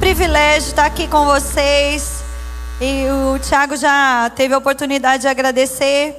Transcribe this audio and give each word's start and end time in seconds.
privilégio 0.00 0.70
estar 0.70 0.86
aqui 0.86 1.06
com 1.06 1.26
vocês. 1.26 2.22
E 2.80 3.04
o 3.10 3.38
Tiago 3.38 3.76
já 3.76 4.32
teve 4.34 4.54
a 4.54 4.58
oportunidade 4.58 5.22
de 5.22 5.28
agradecer, 5.28 6.16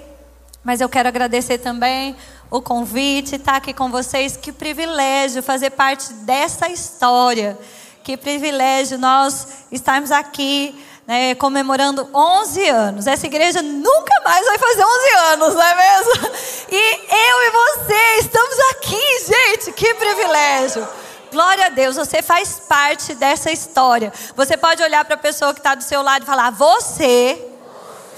mas 0.64 0.80
eu 0.80 0.88
quero 0.88 1.08
agradecer 1.08 1.58
também 1.58 2.16
o 2.52 2.62
convite, 2.62 3.38
estar 3.38 3.56
aqui 3.56 3.74
com 3.74 3.90
vocês. 3.90 4.38
Que 4.38 4.52
privilégio 4.52 5.42
fazer 5.42 5.72
parte 5.72 6.14
dessa 6.14 6.70
história. 6.70 7.58
Que 8.04 8.16
privilégio 8.16 9.00
nós 9.00 9.66
estarmos 9.71 10.11
aqui 10.11 10.79
né, 11.07 11.34
comemorando 11.34 12.07
11 12.13 12.70
anos. 12.70 13.07
Essa 13.07 13.25
igreja 13.25 13.63
nunca 13.63 14.13
mais 14.23 14.45
vai 14.45 14.59
fazer 14.59 14.84
11 14.84 15.34
anos, 15.34 15.55
não 15.55 15.63
é 15.63 15.75
mesmo? 15.75 16.32
E 16.70 16.75
eu 16.75 17.41
e 17.41 17.52
você 17.52 18.20
estamos 18.20 18.59
aqui, 18.71 19.25
gente. 19.25 19.71
Que 19.73 19.93
privilégio. 19.95 20.88
Glória 21.32 21.68
a 21.68 21.70
Deus, 21.70 21.95
você 21.95 22.21
faz 22.21 22.59
parte 22.68 23.16
dessa 23.16 23.50
história. 23.50 24.11
Você 24.36 24.57
pode 24.57 24.84
olhar 24.84 25.05
para 25.05 25.16
a 25.16 25.18
pessoa 25.18 25.53
que 25.53 25.62
está 25.62 25.73
do 25.73 25.84
seu 25.84 26.02
lado 26.02 26.23
e 26.23 26.26
falar: 26.26 26.52
Você 26.52 27.41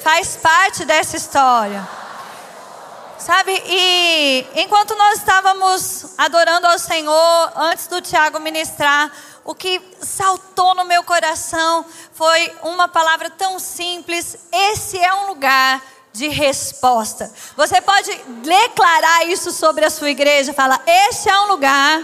faz 0.02 0.36
parte 0.36 0.84
dessa 0.84 1.16
história. 1.16 1.88
Sabe, 3.20 3.54
e 3.68 4.48
enquanto 4.56 4.96
nós 4.96 5.20
estávamos 5.20 6.14
adorando 6.18 6.66
ao 6.66 6.80
Senhor, 6.80 7.54
antes 7.56 7.86
do 7.88 8.02
Tiago 8.02 8.40
ministrar, 8.40 9.12
o 9.46 9.54
que 9.54 9.80
saltou 10.02 10.74
no 10.74 10.84
meu 10.84 11.04
coração 11.04 11.86
foi 12.14 12.52
uma 12.64 12.88
palavra 12.88 13.30
tão 13.30 13.60
simples: 13.60 14.36
esse 14.52 14.98
é 14.98 15.14
um 15.14 15.28
lugar 15.28 15.80
de 16.14 16.28
resposta. 16.28 17.32
Você 17.58 17.82
pode 17.82 18.14
declarar 18.44 19.26
isso 19.26 19.52
sobre 19.52 19.84
a 19.84 19.90
sua 19.90 20.12
igreja, 20.12 20.54
fala: 20.54 20.80
"Este 20.86 21.30
é 21.30 21.40
um 21.42 21.48
lugar, 21.48 22.02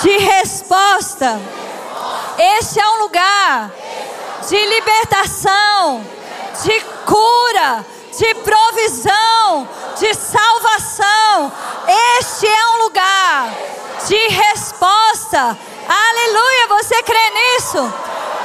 de 0.00 0.18
resposta. 0.18 1.40
Este 2.58 2.80
é 2.80 2.88
um 2.88 2.98
lugar 3.00 3.70
de 4.48 4.66
libertação, 4.66 6.04
de 6.64 6.80
cura, 7.04 7.84
de 8.18 8.34
provisão, 8.36 9.68
de 9.98 10.14
salvação. 10.14 11.52
Este 12.18 12.46
é 12.46 12.66
um 12.70 12.82
lugar 12.84 13.50
de 14.06 14.28
resposta. 14.28 15.58
Aleluia, 15.88 16.68
você 16.68 17.02
crê 17.02 17.30
nisso? 17.30 17.92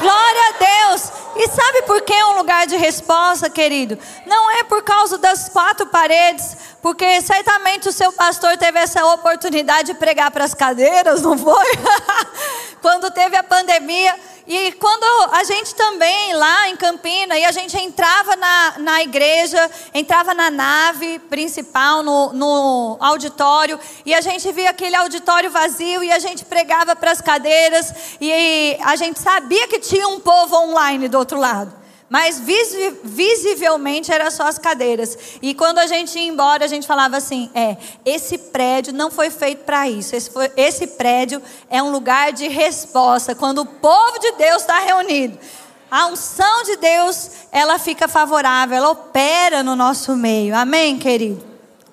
Glória 0.02 0.42
a 0.50 0.88
Deus. 0.88 1.12
E 1.40 1.48
sabe 1.50 1.84
por 1.84 2.02
que 2.02 2.14
é 2.14 2.26
um 2.26 2.38
lugar 2.38 2.66
de 2.66 2.76
resposta, 2.76 3.48
querido? 3.48 3.98
Não 4.26 4.50
é 4.58 4.64
por 4.64 4.82
causa 4.84 5.20
das 5.20 5.48
quatro 5.48 5.86
paredes, 5.86 6.58
porque 6.82 7.22
certamente 7.22 7.88
o 7.88 7.92
seu 7.92 8.12
pastor 8.12 8.58
teve 8.58 8.80
essa 8.80 9.06
oportunidade 9.14 9.94
de 9.94 10.00
pregar 10.00 10.32
para 10.32 10.46
as 10.46 10.56
cadeiras, 10.56 11.22
não 11.22 11.38
foi? 11.38 11.68
Quando 12.82 13.12
teve 13.12 13.36
a 13.36 13.44
pandemia. 13.44 14.16
E 14.48 14.72
quando 14.74 15.34
a 15.34 15.44
gente 15.44 15.76
também, 15.76 16.32
lá 16.34 16.70
em 16.70 16.78
Campina, 16.78 17.38
e 17.38 17.44
a 17.44 17.52
gente 17.52 17.78
entrava 17.78 18.34
na, 18.38 18.76
na 18.78 19.04
igreja, 19.04 19.70
entrava 19.94 20.34
na 20.34 20.50
nave 20.50 21.20
principal, 21.20 22.02
no, 22.02 22.32
no 22.32 22.98
auditório, 23.02 23.78
e 24.06 24.14
a 24.14 24.22
gente 24.22 24.50
via 24.54 24.70
aquele 24.70 24.96
auditório 24.96 25.52
vazio, 25.52 26.02
e 26.02 26.14
a 26.14 26.20
gente 26.20 26.46
pregava 26.46 26.96
para 26.96 27.12
as 27.12 27.20
cadeiras, 27.20 27.94
e 28.22 28.78
a 28.86 28.96
gente 28.96 29.20
sabia 29.20 29.68
que 29.68 29.80
tinha 29.80 30.08
um 30.08 30.22
povo 30.22 30.56
online 30.56 31.10
do 31.10 31.18
outro 31.18 31.38
lado. 31.38 31.87
Mas 32.10 32.42
visivelmente 33.04 34.14
era 34.14 34.32
só 34.32 34.44
as 34.44 34.58
cadeiras. 34.58 35.18
E 35.42 35.54
quando 35.54 35.80
a 35.80 35.88
gente 35.88 36.18
ia 36.18 36.28
embora, 36.28 36.64
a 36.64 36.68
gente 36.68 36.88
falava 36.88 37.18
assim: 37.18 37.50
é, 37.54 37.76
esse 38.06 38.38
prédio 38.38 38.94
não 38.94 39.12
foi 39.12 39.30
feito 39.30 39.66
para 39.66 39.90
isso. 39.90 40.16
Esse, 40.16 40.30
foi, 40.30 40.50
esse 40.56 40.88
prédio 40.88 41.42
é 41.70 41.84
um 41.84 41.92
lugar 41.92 42.32
de 42.32 42.48
resposta. 42.48 43.36
Quando 43.36 43.60
o 43.60 43.66
povo 43.66 44.20
de 44.20 44.32
Deus 44.34 44.62
está 44.62 44.80
reunido. 44.80 45.38
A 45.90 46.08
unção 46.08 46.64
de 46.64 46.76
Deus, 46.76 47.30
ela 47.50 47.80
fica 47.80 48.10
favorável, 48.10 48.76
ela 48.76 48.90
opera 48.90 49.64
no 49.64 49.74
nosso 49.74 50.18
meio. 50.18 50.54
Amém, 50.54 51.00
querido? 51.00 51.42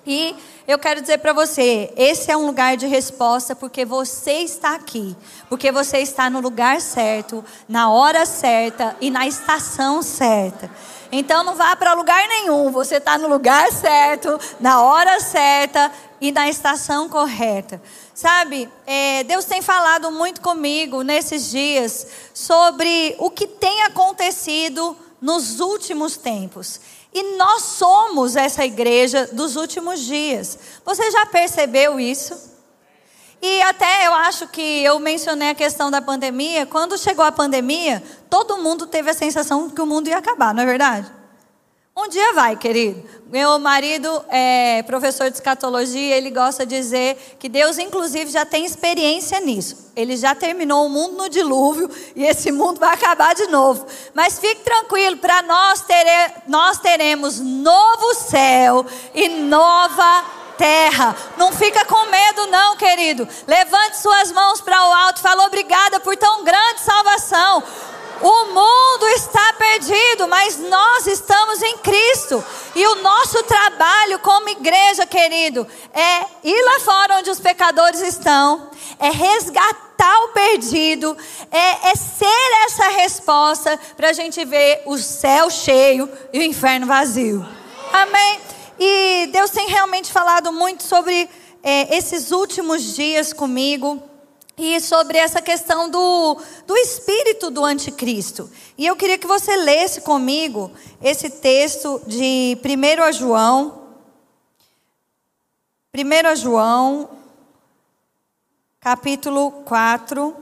E 0.05 0.35
eu 0.67 0.79
quero 0.79 0.99
dizer 0.99 1.19
para 1.19 1.31
você, 1.31 1.93
esse 1.95 2.31
é 2.31 2.35
um 2.35 2.47
lugar 2.47 2.75
de 2.75 2.87
resposta 2.87 3.55
porque 3.55 3.85
você 3.85 4.39
está 4.39 4.73
aqui, 4.73 5.15
porque 5.47 5.71
você 5.71 5.99
está 5.99 6.29
no 6.29 6.39
lugar 6.39 6.81
certo, 6.81 7.45
na 7.69 7.91
hora 7.91 8.25
certa 8.25 8.95
e 8.99 9.11
na 9.11 9.27
estação 9.27 10.01
certa. 10.01 10.69
Então 11.11 11.43
não 11.43 11.55
vá 11.55 11.75
para 11.75 11.93
lugar 11.93 12.27
nenhum, 12.27 12.71
você 12.71 12.95
está 12.95 13.15
no 13.17 13.27
lugar 13.27 13.71
certo, 13.71 14.39
na 14.59 14.81
hora 14.81 15.19
certa 15.19 15.91
e 16.19 16.31
na 16.31 16.49
estação 16.49 17.07
correta. 17.07 17.79
Sabe, 18.13 18.67
é, 18.87 19.23
Deus 19.23 19.45
tem 19.45 19.61
falado 19.61 20.11
muito 20.11 20.41
comigo 20.41 21.03
nesses 21.03 21.51
dias 21.51 22.07
sobre 22.33 23.15
o 23.19 23.29
que 23.29 23.45
tem 23.45 23.83
acontecido 23.83 24.97
nos 25.21 25.59
últimos 25.59 26.17
tempos. 26.17 26.79
E 27.15 27.37
nós 27.37 27.63
somos 27.63 28.35
essa 28.35 28.65
igreja 28.65 29.29
dos 29.31 29.55
últimos 29.55 30.01
dias. 30.01 30.59
Você 30.83 31.09
já 31.09 31.25
percebeu 31.25 31.97
isso? 31.97 32.53
E 33.41 33.61
até 33.61 34.05
eu 34.05 34.13
acho 34.13 34.49
que 34.49 34.83
eu 34.83 34.99
mencionei 34.99 35.51
a 35.51 35.55
questão 35.55 35.89
da 35.89 36.01
pandemia. 36.01 36.65
Quando 36.65 36.97
chegou 36.97 37.23
a 37.23 37.31
pandemia, 37.31 38.03
todo 38.29 38.57
mundo 38.57 38.85
teve 38.85 39.11
a 39.11 39.13
sensação 39.13 39.69
que 39.69 39.81
o 39.81 39.85
mundo 39.85 40.09
ia 40.09 40.17
acabar, 40.17 40.53
não 40.53 40.63
é 40.63 40.65
verdade? 40.65 41.09
Um 41.97 42.09
dia 42.09 42.33
vai, 42.33 42.57
querido. 42.57 43.01
Meu 43.27 43.57
marido 43.57 44.21
é 44.27 44.83
professor 44.83 45.29
de 45.29 45.37
escatologia, 45.37 46.17
ele 46.17 46.29
gosta 46.29 46.65
de 46.65 46.75
dizer 46.75 47.37
que 47.39 47.47
Deus, 47.47 47.77
inclusive, 47.77 48.29
já 48.29 48.45
tem 48.45 48.65
experiência 48.65 49.39
nisso. 49.39 49.93
Ele 49.95 50.17
já 50.17 50.35
terminou 50.35 50.85
o 50.85 50.89
mundo 50.89 51.15
no 51.15 51.29
dilúvio 51.29 51.89
e 52.13 52.25
esse 52.25 52.51
mundo 52.51 52.81
vai 52.81 52.93
acabar 52.93 53.33
de 53.33 53.47
novo. 53.47 53.87
Mas 54.13 54.37
fique 54.37 54.61
tranquilo, 54.61 55.15
para 55.15 55.41
nós, 55.43 55.83
tere, 55.83 56.33
nós 56.49 56.79
teremos 56.79 57.39
novo 57.39 58.13
céu 58.13 58.85
e 59.13 59.29
nova 59.29 60.25
terra. 60.57 61.15
Não 61.37 61.53
fica 61.53 61.85
com 61.85 62.07
medo, 62.07 62.47
não, 62.47 62.75
querido. 62.75 63.25
Levante 63.47 63.99
suas 63.99 64.33
mãos 64.33 64.59
para 64.59 64.85
o 64.85 64.93
alto 64.93 65.19
e 65.19 65.21
fala 65.21 65.45
obrigada 65.45 66.01
por 66.01 66.17
tão 66.17 66.43
grande 66.43 66.81
salvação. 66.81 67.63
O 68.21 68.45
mundo 68.45 69.07
está 69.15 69.53
perdido, 69.53 70.27
mas 70.27 70.57
nós 70.57 71.07
estamos 71.07 71.61
em 71.61 71.77
Cristo. 71.79 72.43
E 72.73 72.85
o 72.87 72.95
nosso 72.95 73.43
trabalho 73.43 74.19
como 74.19 74.49
igreja, 74.49 75.05
querido, 75.05 75.67
é 75.93 76.25
ir 76.43 76.63
lá 76.63 76.79
fora 76.79 77.17
onde 77.17 77.29
os 77.29 77.39
pecadores 77.39 78.01
estão, 78.01 78.69
é 78.99 79.09
resgatar 79.09 80.23
o 80.23 80.29
perdido, 80.29 81.17
é, 81.51 81.89
é 81.89 81.95
ser 81.95 82.65
essa 82.65 82.87
resposta 82.89 83.79
para 83.95 84.09
a 84.09 84.13
gente 84.13 84.43
ver 84.45 84.81
o 84.85 84.97
céu 84.97 85.49
cheio 85.49 86.09
e 86.31 86.39
o 86.39 86.43
inferno 86.43 86.87
vazio. 86.87 87.45
Amém? 87.91 88.39
E 88.79 89.29
Deus 89.31 89.51
tem 89.51 89.67
realmente 89.67 90.11
falado 90.11 90.51
muito 90.51 90.83
sobre 90.83 91.29
é, 91.63 91.95
esses 91.95 92.31
últimos 92.31 92.95
dias 92.95 93.31
comigo 93.33 94.01
e 94.57 94.79
sobre 94.79 95.17
essa 95.17 95.41
questão 95.41 95.89
do, 95.89 96.37
do 96.65 96.77
espírito 96.77 97.51
do 97.51 97.63
anticristo. 97.63 98.49
E 98.77 98.85
eu 98.85 98.95
queria 98.95 99.17
que 99.17 99.27
você 99.27 99.55
lesse 99.55 100.01
comigo 100.01 100.71
esse 101.01 101.29
texto 101.29 102.01
de 102.07 102.57
1 102.63 103.13
João. 103.13 103.83
1 105.93 106.35
João, 106.35 107.09
capítulo 108.79 109.51
4. 109.63 110.35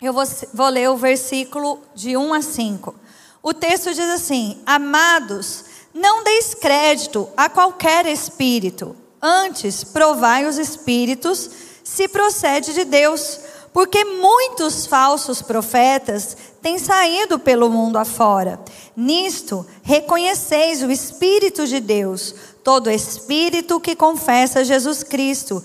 Eu 0.00 0.12
vou, 0.12 0.24
vou 0.54 0.68
ler 0.68 0.90
o 0.90 0.96
versículo 0.96 1.80
de 1.94 2.16
1 2.16 2.34
a 2.34 2.42
5. 2.42 2.94
O 3.42 3.54
texto 3.54 3.94
diz 3.94 4.10
assim: 4.10 4.60
Amados, 4.66 5.64
não 5.94 6.22
deis 6.22 6.54
crédito 6.54 7.28
a 7.36 7.48
qualquer 7.48 8.06
espírito, 8.06 8.96
antes 9.20 9.84
provai 9.84 10.44
os 10.44 10.58
espíritos 10.58 11.67
se 11.94 12.06
procede 12.06 12.74
de 12.74 12.84
Deus, 12.84 13.40
porque 13.72 14.04
muitos 14.04 14.86
falsos 14.86 15.40
profetas 15.40 16.36
têm 16.60 16.78
saído 16.78 17.38
pelo 17.38 17.70
mundo 17.70 17.96
afora. 17.96 18.60
Nisto 18.94 19.66
reconheceis 19.82 20.82
o 20.82 20.90
Espírito 20.90 21.66
de 21.66 21.80
Deus, 21.80 22.34
todo 22.62 22.90
espírito 22.90 23.80
que 23.80 23.96
confessa 23.96 24.64
Jesus 24.64 25.02
Cristo, 25.02 25.64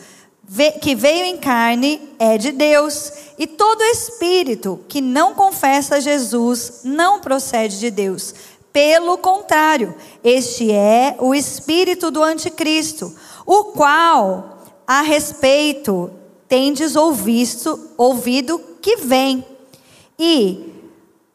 que 0.82 0.96
veio 0.96 1.26
em 1.26 1.38
carne, 1.38 2.16
é 2.18 2.38
de 2.38 2.52
Deus, 2.52 3.12
e 3.38 3.46
todo 3.46 3.82
espírito 3.84 4.80
que 4.88 5.02
não 5.02 5.34
confessa 5.34 6.00
Jesus 6.00 6.82
não 6.84 7.20
procede 7.20 7.80
de 7.80 7.92
Deus. 7.92 8.34
Pelo 8.72 9.18
contrário, 9.18 9.94
este 10.24 10.72
é 10.72 11.16
o 11.20 11.36
espírito 11.36 12.10
do 12.10 12.24
anticristo, 12.24 13.14
o 13.46 13.66
qual 13.66 14.53
a 14.88 15.02
respeito 15.02 16.12
tendes 16.48 16.96
ouvido, 16.96 17.92
ouvido 17.98 18.60
que 18.82 18.98
vem 18.98 19.46
e 20.20 20.72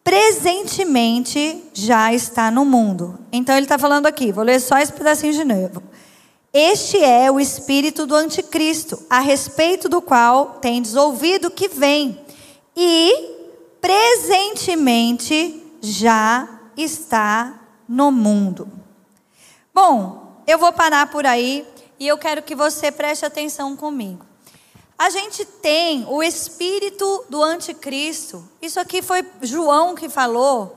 presentemente 0.05 1.65
já 1.73 2.13
está 2.13 2.51
no 2.51 2.65
mundo. 2.65 3.19
Então 3.33 3.57
ele 3.57 3.67
está 3.67 3.79
falando 3.79 4.07
aqui, 4.07 4.33
vou 4.33 4.45
ler 4.45 4.61
só 4.61 4.79
esse 4.79 4.93
pedacinho 4.93 5.33
de 5.33 5.45
novo. 5.45 5.83
Este 6.53 7.03
é 7.03 7.31
o 7.31 7.39
espírito 7.39 8.07
do 8.07 8.15
anticristo, 8.15 9.03
a 9.11 9.21
respeito 9.21 9.89
do 9.89 10.01
qual 10.01 10.59
tendes 10.61 10.95
ouvido 10.95 11.51
que 11.51 11.69
vem 11.69 12.19
e 12.77 13.39
evidentemente 14.49 15.63
já 15.81 16.49
está 16.77 17.61
no 17.89 18.11
mundo. 18.11 18.69
Bom, 19.75 20.43
eu 20.47 20.59
vou 20.59 20.73
parar 20.73 21.11
por 21.11 21.27
aí 21.27 21.67
e 21.99 22.07
eu 22.07 22.17
quero 22.17 22.43
que 22.43 22.55
você 22.55 22.93
preste 22.93 23.25
atenção 23.25 23.77
comigo. 23.77 24.25
A 24.99 25.11
gente 25.11 25.45
tem 25.45 26.05
o 26.09 26.23
espírito 26.23 27.25
do 27.29 27.43
anticristo. 27.43 28.49
Isso 28.61 28.81
aqui 28.81 29.01
foi 29.01 29.25
João 29.41 29.95
que 29.95 30.09
falou, 30.09 30.77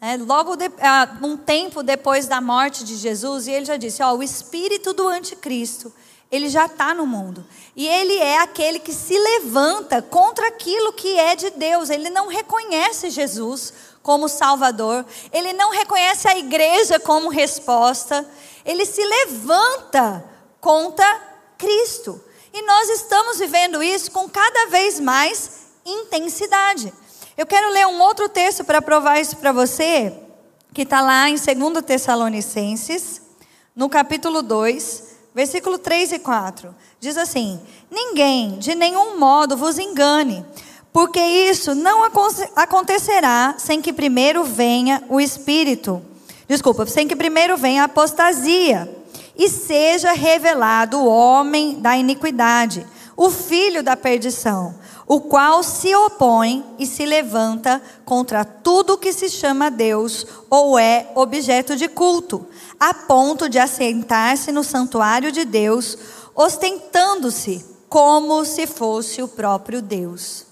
né, 0.00 0.16
logo 0.16 0.54
de, 0.54 0.70
ah, 0.80 1.18
um 1.20 1.36
tempo 1.36 1.82
depois 1.82 2.28
da 2.28 2.40
morte 2.40 2.84
de 2.84 2.94
Jesus, 2.96 3.46
e 3.46 3.50
ele 3.50 3.64
já 3.64 3.76
disse: 3.76 4.02
ó, 4.02 4.14
o 4.14 4.22
espírito 4.22 4.92
do 4.92 5.08
anticristo, 5.08 5.92
ele 6.30 6.48
já 6.48 6.66
está 6.66 6.94
no 6.94 7.06
mundo. 7.06 7.44
E 7.74 7.88
ele 7.88 8.16
é 8.18 8.38
aquele 8.38 8.78
que 8.78 8.92
se 8.92 9.18
levanta 9.18 10.00
contra 10.00 10.46
aquilo 10.46 10.92
que 10.92 11.18
é 11.18 11.34
de 11.34 11.50
Deus. 11.50 11.90
Ele 11.90 12.08
não 12.08 12.28
reconhece 12.28 13.10
Jesus 13.10 13.72
como 14.00 14.28
Salvador, 14.28 15.04
ele 15.32 15.52
não 15.52 15.70
reconhece 15.70 16.28
a 16.28 16.38
igreja 16.38 17.00
como 17.00 17.28
resposta, 17.28 18.24
ele 18.64 18.86
se 18.86 19.04
levanta 19.04 20.35
contra 20.66 21.20
Cristo. 21.56 22.20
E 22.52 22.60
nós 22.62 22.88
estamos 22.88 23.38
vivendo 23.38 23.80
isso 23.84 24.10
com 24.10 24.28
cada 24.28 24.66
vez 24.66 24.98
mais 24.98 25.60
intensidade. 25.86 26.92
Eu 27.36 27.46
quero 27.46 27.70
ler 27.70 27.86
um 27.86 28.00
outro 28.00 28.28
texto 28.28 28.64
para 28.64 28.82
provar 28.82 29.20
isso 29.20 29.36
para 29.36 29.52
você, 29.52 30.12
que 30.74 30.82
está 30.82 31.00
lá 31.00 31.30
em 31.30 31.36
2 31.36 31.84
Tessalonicenses, 31.84 33.22
no 33.76 33.88
capítulo 33.88 34.42
2, 34.42 35.04
versículo 35.32 35.78
3 35.78 36.14
e 36.14 36.18
4. 36.18 36.74
Diz 36.98 37.16
assim: 37.16 37.60
Ninguém 37.88 38.58
de 38.58 38.74
nenhum 38.74 39.16
modo 39.20 39.56
vos 39.56 39.78
engane, 39.78 40.44
porque 40.92 41.20
isso 41.20 41.76
não 41.76 42.02
acontecerá 42.56 43.54
sem 43.56 43.80
que 43.80 43.92
primeiro 43.92 44.42
venha 44.42 45.00
o 45.08 45.20
Espírito. 45.20 46.02
Desculpa, 46.48 46.84
sem 46.86 47.06
que 47.06 47.14
primeiro 47.14 47.56
venha 47.56 47.82
a 47.82 47.84
apostasia 47.84 48.96
e 49.36 49.48
seja 49.48 50.12
revelado 50.12 50.98
o 50.98 51.06
homem 51.06 51.80
da 51.80 51.96
iniquidade, 51.96 52.86
o 53.16 53.30
filho 53.30 53.82
da 53.82 53.96
perdição, 53.96 54.74
o 55.06 55.20
qual 55.20 55.62
se 55.62 55.94
opõe 55.94 56.64
e 56.78 56.86
se 56.86 57.06
levanta 57.06 57.80
contra 58.04 58.44
tudo 58.44 58.98
que 58.98 59.12
se 59.12 59.28
chama 59.28 59.70
Deus 59.70 60.26
ou 60.50 60.78
é 60.78 61.10
objeto 61.14 61.76
de 61.76 61.88
culto, 61.88 62.46
a 62.78 62.92
ponto 62.92 63.48
de 63.48 63.58
assentar-se 63.58 64.50
no 64.50 64.64
santuário 64.64 65.30
de 65.30 65.44
Deus, 65.44 65.96
ostentando-se 66.34 67.64
como 67.88 68.44
se 68.44 68.66
fosse 68.66 69.22
o 69.22 69.28
próprio 69.28 69.80
Deus. 69.80 70.45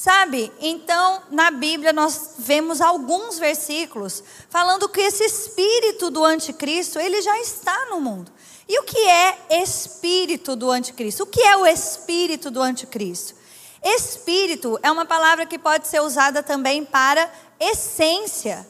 Sabe? 0.00 0.50
Então, 0.60 1.24
na 1.30 1.50
Bíblia 1.50 1.92
nós 1.92 2.36
vemos 2.38 2.80
alguns 2.80 3.38
versículos 3.38 4.24
falando 4.48 4.88
que 4.88 4.98
esse 4.98 5.22
espírito 5.22 6.10
do 6.10 6.24
anticristo, 6.24 6.98
ele 6.98 7.20
já 7.20 7.38
está 7.38 7.84
no 7.90 8.00
mundo. 8.00 8.32
E 8.66 8.78
o 8.78 8.82
que 8.82 8.96
é 8.96 9.36
espírito 9.62 10.56
do 10.56 10.70
anticristo? 10.70 11.24
O 11.24 11.26
que 11.26 11.42
é 11.42 11.54
o 11.54 11.66
espírito 11.66 12.50
do 12.50 12.62
anticristo? 12.62 13.34
Espírito 13.84 14.80
é 14.82 14.90
uma 14.90 15.04
palavra 15.04 15.44
que 15.44 15.58
pode 15.58 15.86
ser 15.86 16.00
usada 16.00 16.42
também 16.42 16.82
para 16.82 17.30
essência. 17.60 18.66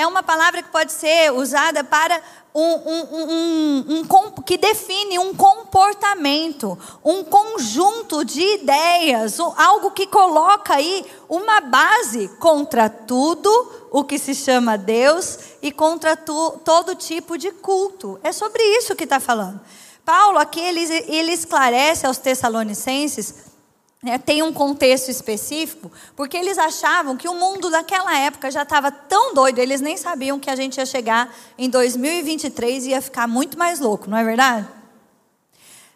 É 0.00 0.06
uma 0.06 0.22
palavra 0.22 0.62
que 0.62 0.70
pode 0.70 0.92
ser 0.92 1.30
usada 1.30 1.84
para 1.84 2.22
um, 2.54 2.62
um, 2.62 3.02
um, 3.12 4.00
um, 4.00 4.42
que 4.42 4.56
define 4.56 5.18
um 5.18 5.34
comportamento, 5.34 6.78
um 7.04 7.22
conjunto 7.22 8.24
de 8.24 8.40
ideias, 8.40 9.38
algo 9.38 9.90
que 9.90 10.06
coloca 10.06 10.76
aí 10.76 11.04
uma 11.28 11.60
base 11.60 12.28
contra 12.40 12.88
tudo 12.88 13.50
o 13.90 14.02
que 14.02 14.18
se 14.18 14.34
chama 14.34 14.78
Deus 14.78 15.38
e 15.60 15.70
contra 15.70 16.16
tu, 16.16 16.58
todo 16.64 16.94
tipo 16.94 17.36
de 17.36 17.50
culto. 17.50 18.18
É 18.22 18.32
sobre 18.32 18.62
isso 18.78 18.96
que 18.96 19.04
está 19.04 19.20
falando. 19.20 19.60
Paulo 20.02 20.38
aqui 20.38 20.60
ele, 20.60 20.80
ele 21.08 21.32
esclarece 21.32 22.06
aos 22.06 22.16
Tessalonicenses 22.16 23.49
né, 24.02 24.16
tem 24.18 24.42
um 24.42 24.52
contexto 24.52 25.10
específico, 25.10 25.92
porque 26.16 26.36
eles 26.36 26.56
achavam 26.56 27.16
que 27.16 27.28
o 27.28 27.34
mundo 27.34 27.70
daquela 27.70 28.16
época 28.18 28.50
já 28.50 28.62
estava 28.62 28.90
tão 28.90 29.34
doido, 29.34 29.58
eles 29.58 29.80
nem 29.80 29.96
sabiam 29.96 30.40
que 30.40 30.48
a 30.48 30.56
gente 30.56 30.78
ia 30.78 30.86
chegar 30.86 31.34
em 31.58 31.68
2023 31.68 32.86
e 32.86 32.90
ia 32.90 33.02
ficar 33.02 33.28
muito 33.28 33.58
mais 33.58 33.78
louco, 33.78 34.08
não 34.08 34.16
é 34.16 34.24
verdade? 34.24 34.66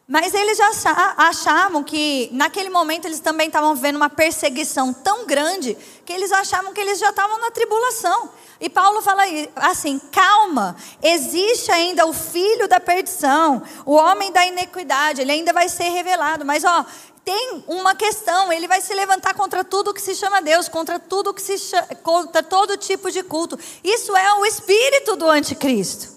Mas 0.07 0.35
eles 0.35 0.59
já 0.59 0.71
achavam 1.17 1.83
que, 1.83 2.29
naquele 2.31 2.69
momento, 2.69 3.07
eles 3.07 3.21
também 3.21 3.47
estavam 3.47 3.75
vivendo 3.75 3.97
uma 3.97 4.11
perseguição 4.11 4.93
tão 4.93 5.25
grande 5.25 5.75
que 6.05 6.13
eles 6.13 6.31
achavam 6.31 6.75
que 6.75 6.81
eles 6.83 6.99
já 6.99 7.09
estavam 7.09 7.41
na 7.41 7.51
tribulação. 7.51 8.29
E 8.61 8.69
Paulo 8.69 9.01
fala 9.01 9.23
assim: 9.57 9.99
calma, 10.13 10.77
existe 11.03 11.73
ainda 11.73 12.05
o 12.05 12.13
filho 12.13 12.69
da 12.69 12.79
perdição, 12.79 13.63
o 13.87 13.95
homem 13.95 14.31
da 14.31 14.45
iniquidade, 14.45 15.23
ele 15.23 15.33
ainda 15.33 15.55
vai 15.55 15.71
ser 15.71 15.89
revelado. 15.89 16.45
Mas, 16.45 16.65
ó, 16.65 16.85
tem 17.25 17.65
uma 17.67 17.95
questão, 17.95 18.53
ele 18.53 18.69
vai 18.69 18.81
se 18.83 18.93
levantar 18.93 19.35
contra 19.35 19.65
tudo 19.65 19.95
que 19.95 20.03
se 20.03 20.15
chama 20.15 20.43
Deus, 20.43 20.69
contra 20.69 20.99
tudo 20.99 21.33
que 21.33 21.41
se 21.41 21.57
chama, 21.57 21.87
contra 22.03 22.43
todo 22.43 22.77
tipo 22.77 23.11
de 23.11 23.23
culto. 23.23 23.59
Isso 23.83 24.15
é 24.15 24.35
o 24.35 24.45
espírito 24.45 25.17
do 25.17 25.29
anticristo. 25.29 26.13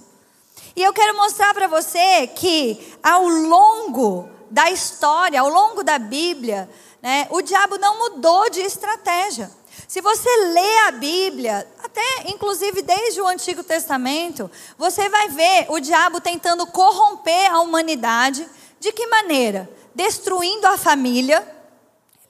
E 0.75 0.83
eu 0.83 0.91
quero 0.93 1.15
mostrar 1.15 1.53
para 1.53 1.67
você 1.67 2.27
que 2.27 2.95
ao 3.01 3.27
longo 3.27 4.29
da 4.51 4.69
história, 4.69 5.39
ao 5.39 5.49
longo 5.49 5.81
da 5.81 5.97
Bíblia, 5.97 6.69
né, 7.01 7.27
o 7.31 7.41
diabo 7.41 7.77
não 7.77 7.97
mudou 7.97 8.49
de 8.49 8.59
estratégia. 8.59 9.49
Se 9.87 10.01
você 10.01 10.29
lê 10.47 10.77
a 10.87 10.91
Bíblia, 10.91 11.65
até 11.81 12.29
inclusive 12.29 12.81
desde 12.81 13.21
o 13.21 13.27
Antigo 13.27 13.63
Testamento, 13.63 14.51
você 14.77 15.07
vai 15.07 15.29
ver 15.29 15.67
o 15.69 15.79
diabo 15.79 16.19
tentando 16.19 16.67
corromper 16.67 17.49
a 17.49 17.61
humanidade. 17.61 18.45
De 18.79 18.91
que 18.91 19.07
maneira? 19.07 19.69
Destruindo 19.97 20.67
a 20.67 20.77
família. 20.77 21.39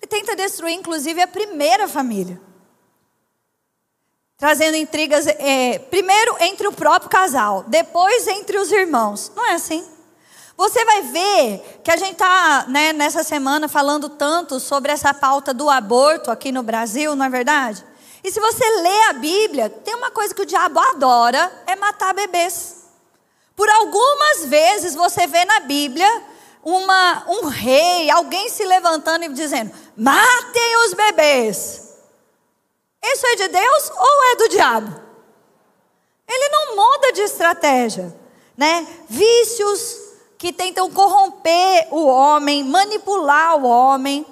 Ele 0.02 0.08
tenta 0.08 0.38
destruir, 0.38 0.74
inclusive, 0.74 1.22
a 1.22 1.28
primeira 1.28 1.86
família. 1.86 2.40
Trazendo 4.38 4.78
intrigas, 4.78 5.28
é, 5.28 5.78
primeiro 5.78 6.38
entre 6.40 6.66
o 6.68 6.72
próprio 6.72 7.10
casal, 7.10 7.66
depois 7.68 8.26
entre 8.28 8.58
os 8.58 8.72
irmãos. 8.72 9.32
Não 9.36 9.46
é 9.46 9.56
assim? 9.56 9.86
Você 10.56 10.86
vai 10.86 11.02
ver 11.04 11.82
que 11.84 11.92
a 11.92 11.98
gente 11.98 12.14
está 12.14 12.66
né, 12.70 12.94
nessa 12.94 13.22
semana 13.22 13.68
falando 13.68 14.10
tanto 14.10 14.60
sobre 14.60 14.92
essa 14.92 15.14
pauta 15.14 15.54
do 15.54 15.70
aborto 15.70 16.32
aqui 16.32 16.52
no 16.52 16.64
Brasil, 16.64 17.16
não 17.16 17.26
é 17.26 17.30
verdade? 17.30 17.84
E 18.24 18.32
se 18.32 18.40
você 18.40 18.64
lê 18.82 19.04
a 19.10 19.14
Bíblia, 19.14 19.70
tem 19.70 19.94
uma 19.94 20.10
coisa 20.10 20.34
que 20.34 20.42
o 20.42 20.46
diabo 20.46 20.80
adora: 20.80 21.52
é 21.68 21.76
matar 21.76 22.14
bebês. 22.14 22.86
Por 23.56 23.70
algumas 23.70 24.46
vezes 24.46 24.96
você 24.96 25.28
vê 25.28 25.44
na 25.44 25.60
Bíblia 25.60 26.37
uma, 26.68 27.24
um 27.30 27.46
rei, 27.46 28.10
alguém 28.10 28.50
se 28.50 28.66
levantando 28.66 29.24
e 29.24 29.30
dizendo: 29.30 29.72
matem 29.96 30.86
os 30.86 30.94
bebês. 30.94 31.96
Isso 33.02 33.26
é 33.26 33.36
de 33.38 33.48
Deus 33.48 33.92
ou 33.98 34.24
é 34.32 34.36
do 34.36 34.50
diabo? 34.50 35.02
Ele 36.28 36.50
não 36.50 36.76
muda 36.76 37.14
de 37.14 37.22
estratégia, 37.22 38.14
né? 38.58 38.86
Vícios 39.08 39.98
que 40.38 40.52
tentam 40.52 40.92
corromper 40.92 41.88
o 41.90 42.06
homem, 42.06 42.66
manipular 42.66 43.56
o 43.56 43.66
homem, 43.66 44.26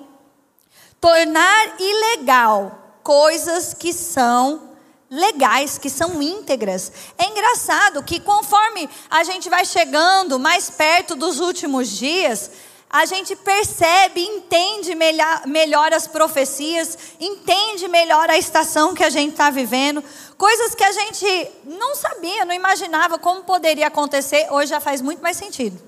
tornar 0.99 1.79
ilegal 1.79 2.97
coisas 3.01 3.73
que 3.73 3.93
são 3.93 4.74
legais, 5.09 5.77
que 5.77 5.89
são 5.89 6.21
íntegras. 6.21 6.91
É 7.17 7.25
engraçado 7.25 8.03
que 8.03 8.19
conforme 8.19 8.89
a 9.09 9.23
gente 9.23 9.49
vai 9.49 9.65
chegando 9.65 10.39
mais 10.39 10.69
perto 10.69 11.15
dos 11.15 11.39
últimos 11.39 11.89
dias, 11.89 12.51
a 12.89 13.05
gente 13.05 13.35
percebe, 13.35 14.21
entende 14.21 14.95
melhor, 14.95 15.93
as 15.93 16.07
profecias, 16.07 16.97
entende 17.19 17.87
melhor 17.87 18.29
a 18.29 18.37
estação 18.37 18.93
que 18.93 19.03
a 19.03 19.09
gente 19.09 19.31
está 19.31 19.49
vivendo, 19.49 20.03
coisas 20.37 20.73
que 20.73 20.83
a 20.83 20.91
gente 20.91 21.51
não 21.65 21.95
sabia, 21.95 22.45
não 22.45 22.53
imaginava 22.53 23.19
como 23.19 23.43
poderia 23.43 23.87
acontecer, 23.87 24.47
hoje 24.49 24.69
já 24.69 24.79
faz 24.79 25.01
muito 25.01 25.21
mais 25.21 25.35
sentido. 25.35 25.81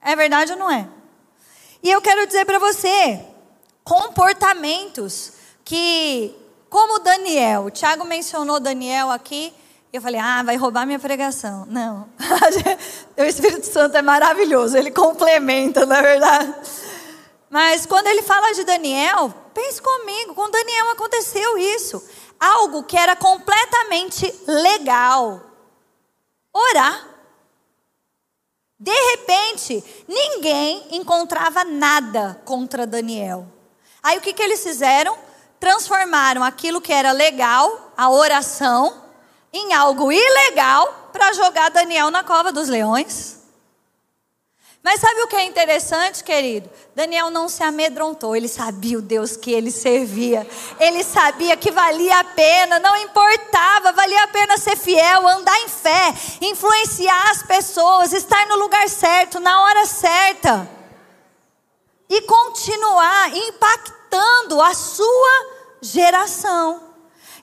É 0.00 0.14
verdade 0.14 0.52
ou 0.52 0.58
não 0.58 0.70
é? 0.70 0.88
E 1.82 1.90
eu 1.90 2.00
quero 2.00 2.26
dizer 2.26 2.44
para 2.44 2.58
você, 2.58 3.20
comportamentos 3.82 5.32
que 5.64 6.32
como 6.68 6.98
Daniel, 6.98 7.64
o 7.64 7.70
Tiago 7.70 8.04
mencionou 8.04 8.60
Daniel 8.60 9.10
aqui, 9.10 9.52
eu 9.92 10.02
falei, 10.02 10.20
ah, 10.20 10.42
vai 10.42 10.56
roubar 10.56 10.84
minha 10.86 10.98
pregação. 10.98 11.64
Não, 11.68 12.08
o 13.16 13.22
Espírito 13.22 13.66
Santo 13.66 13.96
é 13.96 14.02
maravilhoso, 14.02 14.76
ele 14.76 14.90
complementa, 14.90 15.86
não 15.86 15.96
é 15.96 16.02
verdade? 16.02 16.54
Mas 17.48 17.86
quando 17.86 18.06
ele 18.08 18.22
fala 18.22 18.52
de 18.52 18.64
Daniel, 18.64 19.32
pense 19.54 19.80
comigo, 19.80 20.34
com 20.34 20.50
Daniel 20.50 20.90
aconteceu 20.90 21.56
isso. 21.56 22.02
Algo 22.38 22.82
que 22.82 22.96
era 22.96 23.16
completamente 23.16 24.32
legal. 24.46 25.40
Orar. 26.52 27.08
De 28.78 28.92
repente, 28.92 29.82
ninguém 30.06 30.86
encontrava 30.90 31.64
nada 31.64 32.40
contra 32.44 32.86
Daniel. 32.86 33.46
Aí 34.02 34.18
o 34.18 34.20
que, 34.20 34.34
que 34.34 34.42
eles 34.42 34.62
fizeram? 34.62 35.16
Transformaram 35.58 36.42
aquilo 36.44 36.80
que 36.80 36.92
era 36.92 37.12
legal, 37.12 37.92
a 37.96 38.10
oração, 38.10 39.02
em 39.52 39.72
algo 39.72 40.12
ilegal 40.12 41.10
para 41.12 41.32
jogar 41.32 41.70
Daniel 41.70 42.10
na 42.10 42.22
cova 42.22 42.52
dos 42.52 42.68
leões. 42.68 43.36
Mas 44.86 45.00
sabe 45.00 45.20
o 45.22 45.26
que 45.26 45.34
é 45.34 45.44
interessante, 45.44 46.22
querido? 46.22 46.70
Daniel 46.94 47.28
não 47.28 47.48
se 47.48 47.60
amedrontou, 47.60 48.36
ele 48.36 48.46
sabia 48.46 48.96
o 48.96 49.02
Deus 49.02 49.36
que 49.36 49.50
ele 49.50 49.72
servia, 49.72 50.46
ele 50.78 51.02
sabia 51.02 51.56
que 51.56 51.72
valia 51.72 52.20
a 52.20 52.22
pena, 52.22 52.78
não 52.78 52.96
importava, 52.96 53.90
valia 53.90 54.22
a 54.22 54.28
pena 54.28 54.56
ser 54.56 54.76
fiel, 54.76 55.26
andar 55.26 55.58
em 55.58 55.68
fé, 55.68 56.14
influenciar 56.40 57.30
as 57.32 57.42
pessoas, 57.42 58.12
estar 58.12 58.46
no 58.46 58.54
lugar 58.54 58.88
certo, 58.88 59.40
na 59.40 59.60
hora 59.62 59.86
certa, 59.86 60.70
e 62.08 62.22
continuar 62.22 63.36
impactando 63.36 63.95
a 64.60 64.74
sua 64.74 65.46
geração. 65.80 66.80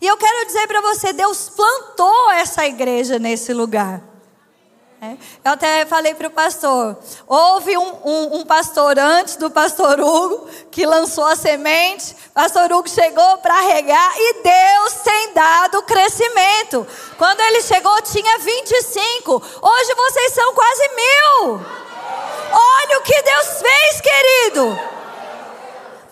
E 0.01 0.07
eu 0.07 0.17
quero 0.17 0.45
dizer 0.45 0.67
para 0.67 0.81
você: 0.81 1.13
Deus 1.13 1.49
plantou 1.49 2.31
essa 2.31 2.65
igreja 2.65 3.17
nesse 3.17 3.53
lugar. 3.53 4.01
É. 5.01 5.17
Eu 5.43 5.51
até 5.51 5.85
falei 5.85 6.13
para 6.13 6.27
o 6.27 6.31
pastor: 6.31 6.97
houve 7.27 7.77
um, 7.77 7.95
um, 8.05 8.35
um, 8.37 8.45
pastor 8.45 8.97
antes 8.97 9.35
do 9.35 9.49
pastor 9.51 9.99
Hugo 9.99 10.47
que 10.71 10.85
lançou 10.85 11.25
a 11.25 11.35
semente, 11.35 12.15
pastor 12.33 12.71
Hugo 12.71 12.89
chegou 12.89 13.37
para 13.39 13.59
regar 13.61 14.13
e 14.15 14.43
Deus 14.43 14.93
tem 15.03 15.33
dado 15.33 15.83
crescimento. 15.83 16.87
Quando 17.17 17.41
ele 17.41 17.61
chegou, 17.61 18.01
tinha 18.01 18.39
25, 18.39 19.43
hoje 19.61 19.95
vocês 19.95 20.33
são 20.33 20.53
quase 20.53 20.89
mil. 20.89 21.61
Olha 22.55 22.99
o 22.99 23.01
que 23.01 23.21
Deus 23.21 23.61
fez, 23.61 24.01
querido. 24.01 25.02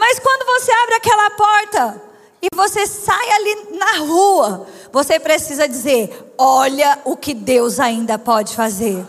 Mas 0.01 0.17
quando 0.17 0.43
você 0.47 0.71
abre 0.71 0.95
aquela 0.95 1.29
porta 1.29 2.01
e 2.41 2.47
você 2.55 2.87
sai 2.87 3.29
ali 3.33 3.67
na 3.77 3.97
rua, 3.99 4.67
você 4.91 5.19
precisa 5.19 5.67
dizer: 5.67 6.33
olha 6.39 6.99
o 7.05 7.15
que 7.15 7.35
Deus 7.35 7.79
ainda 7.79 8.17
pode 8.17 8.55
fazer. 8.55 9.05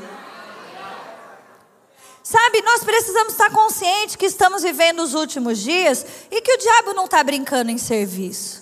Sabe, 2.23 2.61
nós 2.61 2.85
precisamos 2.85 3.33
estar 3.33 3.51
conscientes 3.51 4.17
que 4.17 4.27
estamos 4.27 4.63
vivendo 4.63 5.01
os 5.01 5.15
últimos 5.15 5.59
dias 5.59 6.05
e 6.31 6.43
que 6.43 6.53
o 6.53 6.59
diabo 6.59 6.93
não 6.93 7.07
está 7.07 7.25
brincando 7.25 7.71
em 7.71 7.79
serviço. 7.79 8.62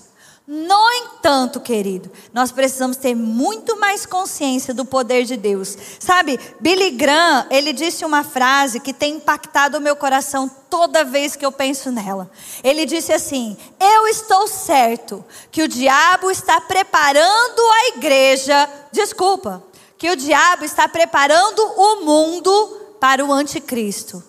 No 0.53 0.91
entanto, 0.95 1.61
querido, 1.61 2.11
nós 2.35 2.51
precisamos 2.51 2.97
ter 2.97 3.15
muito 3.15 3.79
mais 3.79 4.05
consciência 4.05 4.75
do 4.75 4.85
poder 4.85 5.23
de 5.23 5.37
Deus. 5.37 5.79
Sabe, 6.01 6.41
Billy 6.59 6.91
Graham, 6.91 7.47
ele 7.53 7.73
disse 7.73 8.05
uma 8.05 8.25
frase 8.25 8.81
que 8.81 8.93
tem 8.93 9.15
impactado 9.15 9.79
o 9.79 9.81
meu 9.81 9.95
coração 9.95 10.51
toda 10.69 11.05
vez 11.05 11.37
que 11.37 11.47
eu 11.47 11.53
penso 11.53 11.93
nela. 11.93 12.29
Ele 12.65 12.85
disse 12.85 13.13
assim: 13.13 13.57
Eu 13.79 14.09
estou 14.09 14.49
certo 14.49 15.25
que 15.53 15.63
o 15.63 15.69
diabo 15.69 16.33
está 16.33 16.61
preparando 16.61 17.61
a 17.61 17.97
igreja, 17.97 18.69
desculpa, 18.91 19.63
que 19.97 20.11
o 20.11 20.17
diabo 20.17 20.65
está 20.65 20.89
preparando 20.89 21.61
o 21.61 22.05
mundo 22.05 22.97
para 22.99 23.25
o 23.25 23.33
anticristo. 23.33 24.21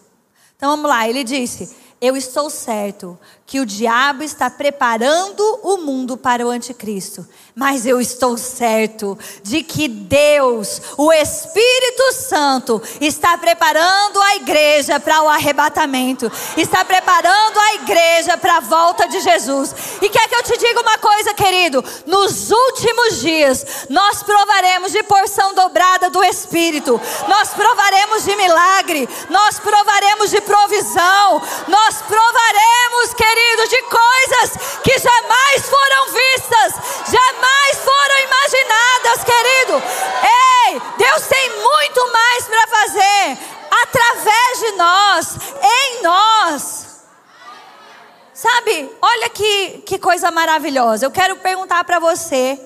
Então 0.56 0.70
vamos 0.70 0.88
lá, 0.88 1.10
ele 1.10 1.24
disse: 1.24 1.76
Eu 2.00 2.16
estou 2.16 2.48
certo 2.48 3.18
que 3.52 3.60
o 3.60 3.66
diabo 3.66 4.24
está 4.24 4.50
preparando 4.50 5.44
o 5.62 5.76
mundo 5.76 6.16
para 6.16 6.48
o 6.48 6.50
anticristo. 6.50 7.28
Mas 7.54 7.86
eu 7.86 8.00
estou 8.00 8.38
certo 8.38 9.20
de 9.44 9.62
que 9.62 9.90
Deus, 9.90 10.82
o 10.98 11.12
Espírito 11.12 12.14
Santo, 12.14 12.82
está 13.02 13.38
preparando 13.38 14.22
a 14.22 14.36
igreja 14.38 15.02
para 15.02 15.22
o 15.22 15.28
arrebatamento, 15.28 16.32
está 16.56 16.86
preparando 16.86 17.60
a 17.60 17.74
igreja 17.74 18.38
para 18.38 18.56
a 18.56 18.62
volta 18.62 19.06
de 19.10 19.20
Jesus. 19.20 19.76
E 20.02 20.08
quer 20.08 20.30
que 20.30 20.36
eu 20.36 20.44
te 20.44 20.58
diga 20.58 20.80
uma 20.80 20.98
coisa, 20.98 21.34
querido? 21.34 21.84
Nos 22.08 22.52
últimos 22.52 23.20
dias, 23.20 23.86
nós 23.90 24.24
provaremos 24.24 24.94
de 24.94 25.04
porção 25.04 25.54
dobrada 25.54 26.10
do 26.10 26.24
Espírito, 26.24 27.02
nós 27.28 27.50
provaremos 27.50 28.24
de 28.24 28.34
milagre, 28.34 29.10
nós 29.30 29.60
provaremos 29.60 30.30
de 30.30 30.40
provisão, 30.40 31.42
nós 31.68 32.02
provaremos, 32.04 33.14
querido 33.14 33.41
querido, 33.42 33.68
de 33.68 33.82
coisas 33.84 34.80
que 34.84 34.98
jamais 35.00 35.70
foram 35.70 36.06
vistas, 36.12 36.74
jamais 37.12 37.78
foram 37.78 38.20
imaginadas, 38.20 39.24
querido. 39.24 39.84
Ei, 40.68 40.82
Deus 40.98 41.28
tem 41.28 41.50
muito 41.50 42.12
mais 42.12 42.46
para 42.46 42.68
fazer 42.68 43.38
através 43.84 44.60
de 44.60 44.72
nós, 44.74 45.38
em 45.64 46.04
nós. 46.04 46.92
Sabe, 48.34 48.92
olha 49.02 49.30
que, 49.30 49.84
que 49.86 50.00
coisa 50.00 50.32
maravilhosa. 50.32 51.06
Eu 51.06 51.12
quero 51.12 51.36
perguntar 51.38 51.84
para 51.84 52.00
você. 52.00 52.60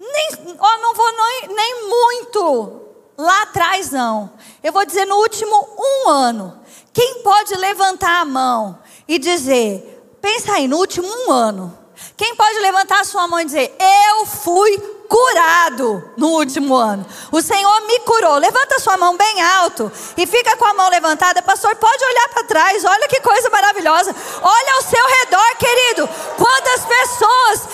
Nem, 0.00 0.56
ó, 0.58 0.78
não 0.78 0.94
vou 0.94 1.12
nem, 1.12 1.48
nem 1.54 1.88
muito 1.88 2.80
lá 3.16 3.42
atrás, 3.42 3.90
não. 3.90 4.32
Eu 4.62 4.72
vou 4.72 4.84
dizer 4.84 5.04
no 5.04 5.16
último 5.16 5.76
um 5.78 6.08
ano. 6.08 6.58
Quem 6.92 7.22
pode 7.22 7.54
levantar 7.56 8.20
a 8.20 8.24
mão 8.24 8.78
e 9.06 9.18
dizer: 9.18 9.93
Pensa 10.24 10.54
aí, 10.54 10.66
no 10.66 10.78
último 10.78 11.06
um 11.06 11.30
ano. 11.30 11.78
Quem 12.16 12.34
pode 12.34 12.58
levantar 12.60 13.00
a 13.00 13.04
sua 13.04 13.28
mão 13.28 13.40
e 13.40 13.44
dizer: 13.44 13.76
Eu 13.78 14.24
fui 14.24 14.78
curado 15.06 16.12
no 16.16 16.28
último 16.28 16.74
ano. 16.74 17.04
O 17.30 17.42
Senhor 17.42 17.80
me 17.82 18.00
curou. 18.00 18.38
Levanta 18.38 18.76
a 18.76 18.78
sua 18.78 18.96
mão 18.96 19.18
bem 19.18 19.42
alto 19.42 19.92
e 20.16 20.26
fica 20.26 20.56
com 20.56 20.64
a 20.64 20.72
mão 20.72 20.88
levantada. 20.88 21.42
Pastor, 21.42 21.76
pode 21.76 22.02
olhar 22.02 22.28
para 22.30 22.44
trás. 22.44 22.82
Olha 22.86 23.06
que 23.06 23.20
coisa 23.20 23.50
maravilhosa. 23.50 24.16
Olha 24.40 24.74
ao 24.76 24.82
seu 24.82 25.06
redor, 25.06 25.56
querido. 25.58 26.08
Quantas 26.38 26.86
pessoas 26.86 27.68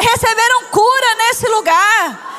receberam 0.00 0.64
cura 0.72 1.14
nesse 1.18 1.46
lugar. 1.46 2.32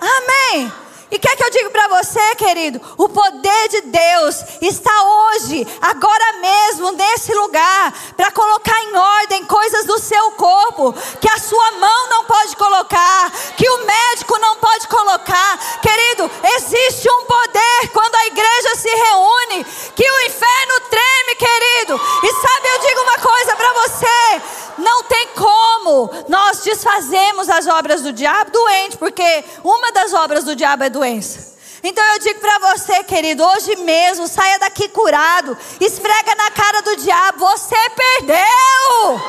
Amém. 0.00 0.72
E 1.10 1.18
quer 1.18 1.34
que 1.36 1.44
eu 1.44 1.50
diga 1.50 1.70
para 1.70 1.88
você, 1.88 2.34
querido? 2.36 2.80
O 2.98 3.08
poder 3.08 3.68
de 3.68 3.80
Deus 3.82 4.44
está 4.60 4.92
hoje, 5.02 5.66
agora 5.80 6.32
mesmo, 6.34 6.92
nesse 6.92 7.32
lugar, 7.34 7.94
para 8.14 8.30
colocar 8.30 8.78
em 8.82 8.94
ordem 8.94 9.44
coisas 9.46 9.86
do 9.86 9.98
seu 9.98 10.32
corpo 10.32 10.92
que 11.18 11.28
a 11.28 11.38
sua 11.38 11.70
mão 11.72 12.08
não 12.10 12.24
pode 12.26 12.56
colocar, 12.56 13.32
que 13.56 13.68
o 13.68 13.86
médico 13.86 14.38
não 14.38 14.56
pode 14.56 14.86
colocar. 14.86 15.58
Querido, 15.80 16.30
existe 16.56 17.08
um 17.10 17.24
poder 17.24 17.88
quando 17.92 18.14
a 18.14 18.26
igreja 18.26 18.76
se 18.76 18.88
reúne, 18.88 19.64
que 19.96 20.10
o 20.10 20.20
inferno 20.26 20.80
treme, 20.90 21.34
querido. 21.36 22.00
E 22.22 22.32
sabe, 22.34 22.68
eu 22.68 22.78
digo 22.86 23.00
uma 23.00 23.18
coisa 23.18 23.56
para 23.56 23.72
você: 23.72 24.42
não 24.78 25.04
tem 25.04 25.28
como 25.28 26.10
nós 26.28 26.60
desfazemos 26.60 27.48
as 27.48 27.66
obras 27.66 28.02
do 28.02 28.12
diabo 28.12 28.50
doente, 28.50 28.96
porque 28.96 29.44
uma 29.62 29.92
das 29.92 30.12
obras 30.14 30.44
do 30.44 30.56
diabo 30.56 30.84
é 30.84 30.90
doença. 30.90 31.58
Então 31.82 32.04
eu 32.04 32.18
digo 32.18 32.40
para 32.40 32.58
você, 32.72 33.04
querido, 33.04 33.44
hoje 33.44 33.76
mesmo, 33.76 34.26
saia 34.26 34.58
daqui 34.58 34.88
curado, 34.88 35.56
esfrega 35.80 36.34
na 36.34 36.50
cara 36.50 36.80
do 36.82 36.96
diabo, 36.96 37.38
você 37.38 37.76
perdeu. 37.90 39.20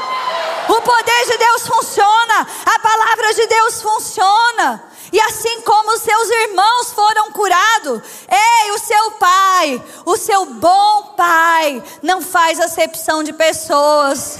O 0.69 0.81
poder 0.81 1.25
de 1.27 1.37
Deus 1.37 1.67
funciona, 1.67 2.47
a 2.65 2.79
palavra 2.79 3.33
de 3.33 3.47
Deus 3.47 3.81
funciona. 3.81 4.83
E 5.11 5.19
assim 5.21 5.61
como 5.61 5.91
os 5.93 6.01
seus 6.01 6.29
irmãos 6.29 6.91
foram 6.93 7.31
curados, 7.31 8.01
ei, 8.29 8.71
o 8.71 8.77
seu 8.77 9.11
pai, 9.11 9.83
o 10.05 10.17
seu 10.17 10.45
bom 10.45 11.13
pai, 11.17 11.83
não 12.01 12.21
faz 12.21 12.59
acepção 12.59 13.23
de 13.23 13.33
pessoas. 13.33 14.37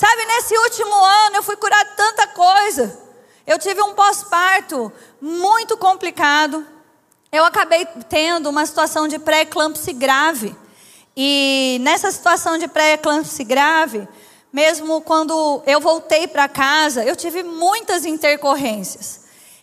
Sabe, 0.00 0.24
nesse 0.24 0.56
último 0.56 0.94
ano 0.94 1.36
eu 1.36 1.42
fui 1.42 1.56
curar 1.56 1.84
tanta 1.94 2.26
coisa. 2.28 2.98
Eu 3.46 3.58
tive 3.58 3.82
um 3.82 3.92
pós-parto 3.92 4.90
muito 5.20 5.76
complicado. 5.76 6.66
Eu 7.30 7.44
acabei 7.44 7.84
tendo 8.08 8.48
uma 8.48 8.64
situação 8.64 9.06
de 9.06 9.18
pré-eclâmpsia 9.18 9.92
grave. 9.92 10.56
E 11.14 11.76
nessa 11.82 12.10
situação 12.10 12.56
de 12.56 12.66
pré-eclâmpsia 12.66 13.44
grave, 13.44 14.08
mesmo 14.50 15.02
quando 15.02 15.62
eu 15.66 15.78
voltei 15.82 16.26
para 16.26 16.48
casa, 16.48 17.04
eu 17.04 17.14
tive 17.14 17.42
muitas 17.42 18.06
intercorrências. 18.06 19.20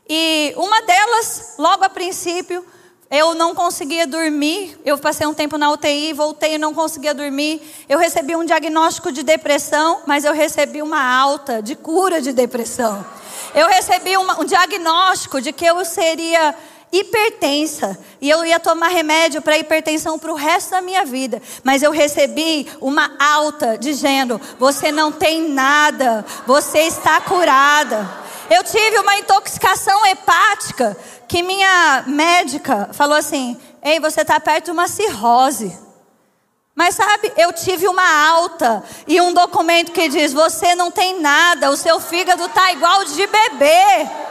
E 0.08 0.54
uma 0.56 0.84
delas, 0.84 1.56
logo 1.58 1.84
a 1.84 1.90
princípio, 1.90 2.64
eu 3.10 3.34
não 3.34 3.56
conseguia 3.56 4.06
dormir. 4.06 4.78
Eu 4.86 4.98
passei 4.98 5.26
um 5.26 5.34
tempo 5.34 5.58
na 5.58 5.72
UTI, 5.72 6.14
voltei 6.14 6.56
e 6.56 6.58
não 6.58 6.74
conseguia 6.74 7.14
dormir. 7.14 7.62
Eu 7.88 7.98
recebi 7.98 8.36
um 8.36 8.46
diagnóstico 8.46 9.12
de 9.12 9.24
depressão, 9.24 10.02
mas 10.06 10.26
eu 10.26 10.34
recebi 10.34 10.82
uma 10.82 11.02
alta 11.02 11.62
de 11.62 11.76
cura 11.76 12.22
de 12.22 12.34
depressão. 12.34 13.06
Eu 13.56 13.68
recebi 13.68 14.18
uma, 14.18 14.42
um 14.42 14.46
diagnóstico 14.46 15.42
de 15.42 15.54
que 15.54 15.66
eu 15.66 15.84
seria 15.86 16.54
hipertensa 16.92 17.98
e 18.22 18.30
eu 18.30 18.46
ia 18.46 18.60
tomar 18.60 18.88
remédio 18.88 19.42
para 19.42 19.58
hipertensão 19.58 20.18
para 20.18 20.32
o 20.32 20.36
resto 20.36 20.72
da 20.72 20.82
minha 20.82 21.06
vida, 21.06 21.42
mas 21.64 21.84
eu 21.84 21.92
recebi 21.92 22.68
uma 22.80 23.12
alta 23.20 23.78
dizendo: 23.78 24.40
você 24.60 24.92
não 24.92 25.12
tem 25.12 25.50
nada, 25.50 26.26
você 26.46 26.80
está 26.80 27.20
curada. 27.22 28.27
Eu 28.50 28.64
tive 28.64 29.00
uma 29.00 29.16
intoxicação 29.18 30.06
hepática 30.06 30.96
que 31.28 31.44
minha 31.44 32.04
médica 32.08 32.90
falou 32.94 33.18
assim: 33.18 33.60
Ei, 33.84 34.00
você 34.00 34.22
está 34.22 34.40
perto 34.40 34.66
de 34.66 34.72
uma 34.72 34.88
cirrose. 34.88 35.78
Mas 36.74 36.94
sabe, 36.94 37.34
eu 37.36 37.52
tive 37.52 37.88
uma 37.88 38.28
alta 38.30 38.84
e 39.08 39.20
um 39.20 39.34
documento 39.34 39.92
que 39.92 40.08
diz: 40.08 40.32
você 40.32 40.76
não 40.76 40.92
tem 40.92 41.20
nada, 41.20 41.72
o 41.72 41.76
seu 41.76 42.00
fígado 42.00 42.46
está 42.46 42.72
igual 42.72 43.04
de 43.04 43.26
bebê. 43.26 44.27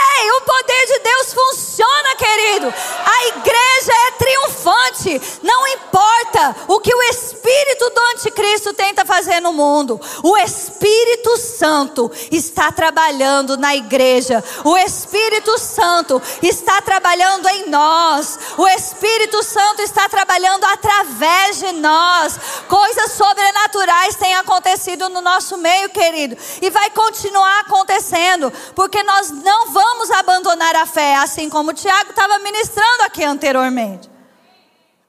Ei, 0.00 0.30
o 0.32 0.40
poder 0.40 0.86
de 0.86 0.98
Deus 1.00 1.34
funciona, 1.34 2.16
querido. 2.16 2.72
A 3.04 3.26
igreja 3.28 3.92
é 3.92 4.10
triunfante. 4.12 5.40
Não 5.42 5.66
importa 5.68 6.56
o 6.68 6.80
que 6.80 6.94
o 6.94 7.02
espírito 7.02 7.90
do 7.90 8.00
anticristo 8.14 8.72
tenta 8.72 9.04
fazer 9.04 9.40
no 9.40 9.52
mundo. 9.52 10.00
O 10.22 10.36
Espírito 10.38 11.36
Santo 11.36 12.10
está 12.30 12.72
trabalhando 12.72 13.56
na 13.56 13.76
igreja. 13.76 14.42
O 14.64 14.76
Espírito 14.76 15.58
Santo 15.58 16.20
está 16.42 16.80
trabalhando 16.80 17.48
em 17.48 17.68
nós. 17.68 18.38
O 18.56 18.66
Espírito 18.68 19.42
Santo 19.42 19.82
está 19.82 20.08
trabalhando 20.08 20.64
através 20.64 21.58
de 21.58 21.72
nós. 21.72 22.38
Coisas 22.68 23.12
sobrenaturais 23.12 24.16
têm 24.16 24.34
acontecido 24.34 25.08
no 25.08 25.20
nosso 25.20 25.56
meio, 25.56 25.90
querido, 25.90 26.36
e 26.62 26.70
vai 26.70 26.90
continuar 26.90 27.60
acontecendo, 27.60 28.52
porque 28.74 29.02
nós 29.02 29.30
não 29.30 29.72
vamos 29.72 29.89
abandonar 30.30 30.76
a 30.76 30.86
fé, 30.86 31.16
assim 31.16 31.48
como 31.48 31.70
o 31.70 31.74
Tiago 31.74 32.10
estava 32.10 32.38
ministrando 32.38 33.02
aqui 33.02 33.24
anteriormente. 33.24 34.10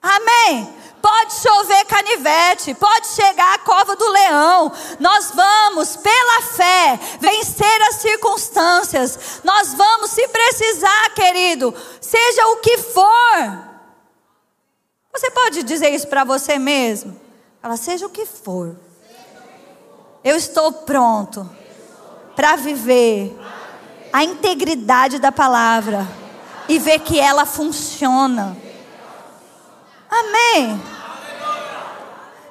Amém. 0.02 0.82
Pode 1.02 1.34
chover 1.34 1.86
canivete, 1.86 2.76
pode 2.76 3.08
chegar 3.08 3.56
a 3.56 3.60
cova 3.60 3.96
do 3.96 4.08
leão. 4.08 4.72
Nós 5.00 5.32
vamos, 5.32 5.96
pela 5.98 6.42
fé, 6.44 7.00
vencer 7.20 7.82
as 7.90 7.96
circunstâncias. 7.96 9.42
Nós 9.44 9.74
vamos, 9.74 10.12
se 10.12 10.28
precisar, 10.28 11.10
querido, 11.16 11.74
seja 12.00 12.48
o 12.50 12.58
que 12.58 12.78
for. 12.78 13.72
Você 15.12 15.32
pode 15.32 15.64
dizer 15.64 15.90
isso 15.90 16.08
para 16.08 16.24
você 16.24 16.60
mesmo? 16.60 17.20
Fala, 17.62 17.78
seja 17.78 18.06
o 18.06 18.10
que 18.10 18.26
for. 18.26 18.76
Eu 20.24 20.36
estou 20.36 20.72
pronto 20.72 21.50
para 22.36 22.56
viver 22.56 23.36
a 24.12 24.24
integridade 24.24 25.20
da 25.20 25.32
palavra 25.32 26.08
e 26.68 26.78
ver 26.80 27.00
que 27.00 27.20
ela 27.20 27.46
funciona. 27.46 28.58
Amém. 30.10 30.82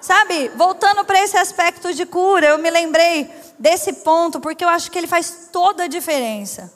Sabe, 0.00 0.48
voltando 0.56 1.04
para 1.04 1.22
esse 1.22 1.36
aspecto 1.36 1.92
de 1.92 2.06
cura, 2.06 2.46
eu 2.46 2.58
me 2.58 2.70
lembrei 2.70 3.30
desse 3.58 3.92
ponto 3.92 4.40
porque 4.40 4.64
eu 4.64 4.68
acho 4.68 4.90
que 4.90 4.98
ele 4.98 5.06
faz 5.06 5.48
toda 5.52 5.84
a 5.84 5.88
diferença. 5.88 6.72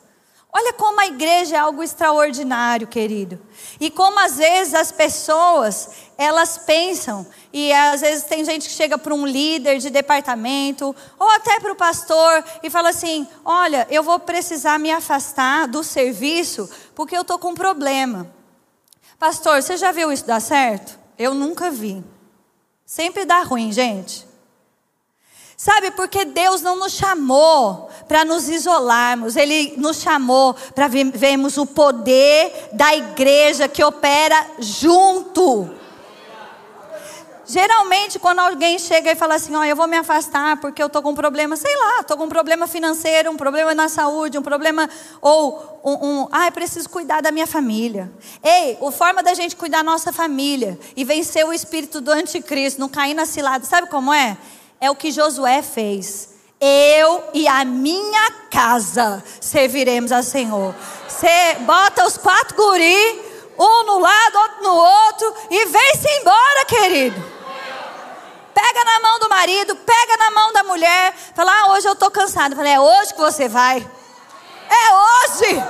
Olha 0.56 0.72
como 0.72 1.00
a 1.00 1.06
igreja 1.08 1.56
é 1.56 1.58
algo 1.58 1.82
extraordinário, 1.82 2.86
querido. 2.86 3.40
E 3.80 3.90
como 3.90 4.20
às 4.20 4.36
vezes 4.36 4.72
as 4.72 4.92
pessoas, 4.92 5.90
elas 6.16 6.58
pensam, 6.58 7.26
e 7.52 7.72
às 7.72 8.02
vezes 8.02 8.22
tem 8.22 8.44
gente 8.44 8.68
que 8.68 8.72
chega 8.72 8.96
para 8.96 9.12
um 9.12 9.26
líder 9.26 9.78
de 9.78 9.90
departamento, 9.90 10.94
ou 11.18 11.28
até 11.30 11.58
para 11.58 11.72
o 11.72 11.76
pastor, 11.76 12.44
e 12.62 12.70
fala 12.70 12.90
assim: 12.90 13.26
Olha, 13.44 13.84
eu 13.90 14.04
vou 14.04 14.20
precisar 14.20 14.78
me 14.78 14.92
afastar 14.92 15.66
do 15.66 15.82
serviço 15.82 16.70
porque 16.94 17.16
eu 17.16 17.22
estou 17.22 17.36
com 17.36 17.48
um 17.48 17.54
problema. 17.54 18.32
Pastor, 19.18 19.60
você 19.60 19.76
já 19.76 19.90
viu 19.90 20.12
isso 20.12 20.24
dar 20.24 20.40
certo? 20.40 20.96
Eu 21.18 21.34
nunca 21.34 21.68
vi. 21.68 22.04
Sempre 22.86 23.24
dá 23.24 23.42
ruim, 23.42 23.72
gente. 23.72 24.24
Sabe, 25.56 25.92
porque 25.92 26.24
Deus 26.24 26.62
não 26.62 26.76
nos 26.76 26.92
chamou 26.92 27.88
para 28.08 28.24
nos 28.24 28.48
isolarmos, 28.48 29.36
Ele 29.36 29.74
nos 29.76 29.98
chamou 29.98 30.54
para 30.74 30.88
vermos 30.88 31.56
o 31.56 31.64
poder 31.64 32.70
da 32.72 32.94
igreja 32.94 33.68
que 33.68 33.82
opera 33.82 34.46
junto. 34.58 35.70
Geralmente, 37.46 38.18
quando 38.18 38.38
alguém 38.38 38.78
chega 38.78 39.12
e 39.12 39.14
fala 39.14 39.34
assim: 39.34 39.54
Ó, 39.54 39.60
oh, 39.60 39.64
eu 39.64 39.76
vou 39.76 39.86
me 39.86 39.96
afastar 39.96 40.56
porque 40.56 40.82
eu 40.82 40.86
estou 40.86 41.02
com 41.02 41.10
um 41.10 41.14
problema, 41.14 41.56
sei 41.56 41.76
lá, 41.76 42.00
estou 42.00 42.16
com 42.16 42.24
um 42.24 42.28
problema 42.28 42.66
financeiro, 42.66 43.30
um 43.30 43.36
problema 43.36 43.74
na 43.74 43.88
saúde, 43.88 44.38
um 44.38 44.42
problema. 44.42 44.88
Ou 45.20 45.80
um, 45.84 45.92
um 45.92 46.28
ah, 46.32 46.50
preciso 46.50 46.88
cuidar 46.88 47.20
da 47.20 47.30
minha 47.30 47.46
família. 47.46 48.10
Ei, 48.42 48.78
a 48.80 48.90
forma 48.90 49.22
da 49.22 49.34
gente 49.34 49.56
cuidar 49.56 49.78
da 49.78 49.84
nossa 49.84 50.10
família 50.10 50.78
e 50.96 51.04
vencer 51.04 51.44
o 51.44 51.52
espírito 51.52 52.00
do 52.00 52.10
anticristo, 52.10 52.80
não 52.80 52.88
cair 52.88 53.12
na 53.12 53.26
cilada, 53.26 53.64
sabe 53.66 53.88
como 53.88 54.12
é? 54.12 54.38
É 54.84 54.90
o 54.90 54.94
que 54.94 55.10
Josué 55.10 55.62
fez. 55.62 56.28
Eu 56.60 57.24
e 57.32 57.48
a 57.48 57.64
minha 57.64 58.30
casa 58.50 59.24
serviremos 59.40 60.12
ao 60.12 60.22
Senhor. 60.22 60.74
Você 61.08 61.54
bota 61.60 62.04
os 62.06 62.18
quatro 62.18 62.54
guri, 62.54 63.22
um 63.58 63.84
no 63.84 63.98
lado, 63.98 64.36
outro 64.36 64.62
no 64.62 64.74
outro, 64.74 65.34
e 65.50 65.64
vem-se 65.64 66.06
embora, 66.20 66.66
querido. 66.66 67.24
Pega 68.52 68.84
na 68.84 69.00
mão 69.00 69.18
do 69.20 69.28
marido, 69.30 69.74
pega 69.74 70.18
na 70.18 70.30
mão 70.32 70.52
da 70.52 70.62
mulher. 70.64 71.14
Fala, 71.34 71.50
ah, 71.50 71.72
hoje 71.72 71.88
eu 71.88 71.94
estou 71.94 72.10
cansado. 72.10 72.54
Falei, 72.54 72.74
é 72.74 72.80
hoje 72.80 73.14
que 73.14 73.20
você 73.20 73.48
vai. 73.48 73.78
É 74.68 74.94
hoje. 74.94 75.64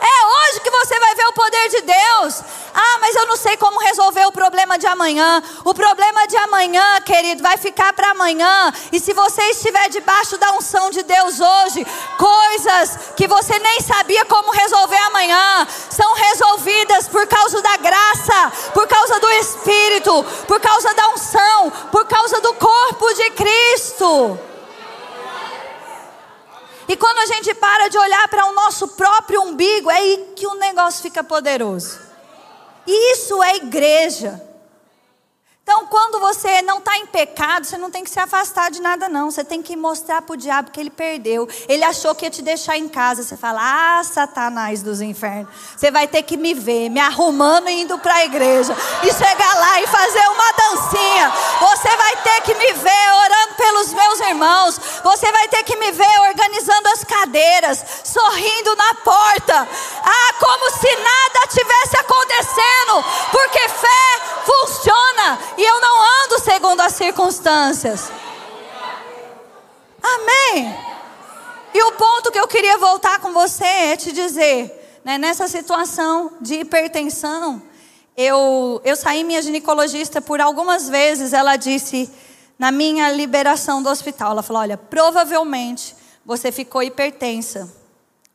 É 0.00 0.26
hoje 0.26 0.60
que 0.60 0.70
você 0.70 0.98
vai 0.98 1.14
ver 1.14 1.26
o 1.26 1.32
poder 1.32 1.68
de 1.68 1.80
Deus. 1.82 2.42
Ah, 2.72 2.98
mas 3.00 3.14
eu 3.14 3.26
não 3.26 3.36
sei 3.36 3.56
como 3.58 3.78
resolver 3.80 4.24
o 4.24 4.32
problema 4.32 4.78
de 4.78 4.86
amanhã. 4.86 5.42
O 5.62 5.74
problema 5.74 6.26
de 6.26 6.36
amanhã, 6.38 7.00
querido, 7.02 7.42
vai 7.42 7.58
ficar 7.58 7.92
para 7.92 8.12
amanhã. 8.12 8.72
E 8.90 8.98
se 8.98 9.12
você 9.12 9.42
estiver 9.50 9.90
debaixo 9.90 10.38
da 10.38 10.52
unção 10.52 10.90
de 10.90 11.02
Deus 11.02 11.38
hoje, 11.38 11.86
coisas 12.16 12.98
que 13.14 13.28
você 13.28 13.58
nem 13.58 13.80
sabia 13.82 14.24
como 14.24 14.52
resolver 14.52 14.98
amanhã, 15.08 15.66
são 15.90 16.14
resolvidas 16.14 17.06
por 17.06 17.26
causa 17.26 17.60
da 17.60 17.76
graça, 17.76 18.52
por 18.72 18.86
causa 18.88 19.20
do 19.20 19.30
Espírito, 19.32 20.24
por 20.46 20.60
causa 20.60 20.94
da 20.94 21.08
unção, 21.10 21.70
por 21.92 22.06
causa 22.06 22.40
do 22.40 22.54
corpo 22.54 23.12
de 23.12 23.30
Cristo. 23.30 24.40
E 26.90 26.96
quando 26.96 27.09
a 27.20 27.26
gente 27.26 27.54
para 27.54 27.88
de 27.88 27.98
olhar 27.98 28.28
para 28.28 28.46
o 28.46 28.52
nosso 28.52 28.88
próprio 28.88 29.42
umbigo, 29.42 29.90
é 29.90 29.96
aí 29.96 30.32
que 30.34 30.46
o 30.46 30.54
negócio 30.54 31.02
fica 31.02 31.22
poderoso. 31.22 32.00
E 32.86 33.12
isso 33.12 33.42
é 33.42 33.56
igreja. 33.56 34.49
Então, 35.72 35.86
quando 35.86 36.18
você 36.18 36.62
não 36.62 36.78
está 36.78 36.96
em 36.98 37.06
pecado, 37.06 37.64
você 37.64 37.78
não 37.78 37.92
tem 37.92 38.02
que 38.02 38.10
se 38.10 38.18
afastar 38.18 38.72
de 38.72 38.82
nada, 38.82 39.08
não. 39.08 39.30
Você 39.30 39.44
tem 39.44 39.62
que 39.62 39.76
mostrar 39.76 40.20
para 40.20 40.34
o 40.34 40.36
diabo 40.36 40.72
que 40.72 40.80
ele 40.80 40.90
perdeu. 40.90 41.48
Ele 41.68 41.84
achou 41.84 42.12
que 42.12 42.24
ia 42.24 42.30
te 42.30 42.42
deixar 42.42 42.76
em 42.76 42.88
casa. 42.88 43.22
Você 43.22 43.36
fala, 43.36 43.60
ah, 43.62 44.02
Satanás 44.02 44.82
dos 44.82 45.00
infernos. 45.00 45.48
Você 45.76 45.92
vai 45.92 46.08
ter 46.08 46.24
que 46.24 46.36
me 46.36 46.54
ver, 46.54 46.88
me 46.88 46.98
arrumando 46.98 47.68
e 47.68 47.82
indo 47.82 47.96
para 48.00 48.14
a 48.14 48.24
igreja. 48.24 48.76
E 49.04 49.12
chegar 49.12 49.54
lá 49.60 49.80
e 49.80 49.86
fazer 49.86 50.26
uma 50.30 50.52
dancinha. 50.54 51.32
Você 51.60 51.96
vai 51.96 52.16
ter 52.16 52.40
que 52.40 52.54
me 52.56 52.72
ver 52.72 53.12
orando 53.24 53.54
pelos 53.56 53.92
meus 53.92 54.20
irmãos. 54.22 54.80
Você 55.04 55.30
vai 55.30 55.46
ter 55.46 55.62
que 55.62 55.76
me 55.76 55.92
ver 55.92 56.20
organizando 56.30 56.88
as 56.88 57.04
cadeiras, 57.04 57.84
sorrindo 58.02 58.74
na 58.74 58.94
porta. 58.94 59.68
Ah, 60.02 60.34
como 60.40 60.70
se 60.72 60.96
nada 60.96 61.46
tivesse 61.48 61.96
acontecendo. 61.96 63.04
Porque 63.30 63.68
fé 63.68 64.00
funciona 64.44 65.38
e 65.60 65.62
eu 65.62 65.78
não 65.78 66.24
ando 66.24 66.38
segundo 66.42 66.80
as 66.80 66.94
circunstâncias. 66.94 68.10
Amém. 70.02 70.74
E 71.74 71.82
o 71.82 71.92
ponto 71.92 72.32
que 72.32 72.40
eu 72.40 72.48
queria 72.48 72.78
voltar 72.78 73.20
com 73.20 73.30
você 73.34 73.66
é 73.66 73.96
te 73.96 74.10
dizer, 74.10 75.00
né, 75.04 75.18
nessa 75.18 75.46
situação 75.46 76.32
de 76.40 76.54
hipertensão, 76.60 77.62
eu, 78.16 78.80
eu 78.82 78.96
saí 78.96 79.22
minha 79.22 79.42
ginecologista 79.42 80.22
por 80.22 80.40
algumas 80.40 80.88
vezes, 80.88 81.34
ela 81.34 81.56
disse, 81.56 82.10
na 82.58 82.72
minha 82.72 83.12
liberação 83.12 83.82
do 83.82 83.90
hospital, 83.90 84.30
ela 84.30 84.42
falou: 84.42 84.62
olha, 84.62 84.78
provavelmente 84.78 85.94
você 86.24 86.50
ficou 86.50 86.82
hipertensa 86.82 87.70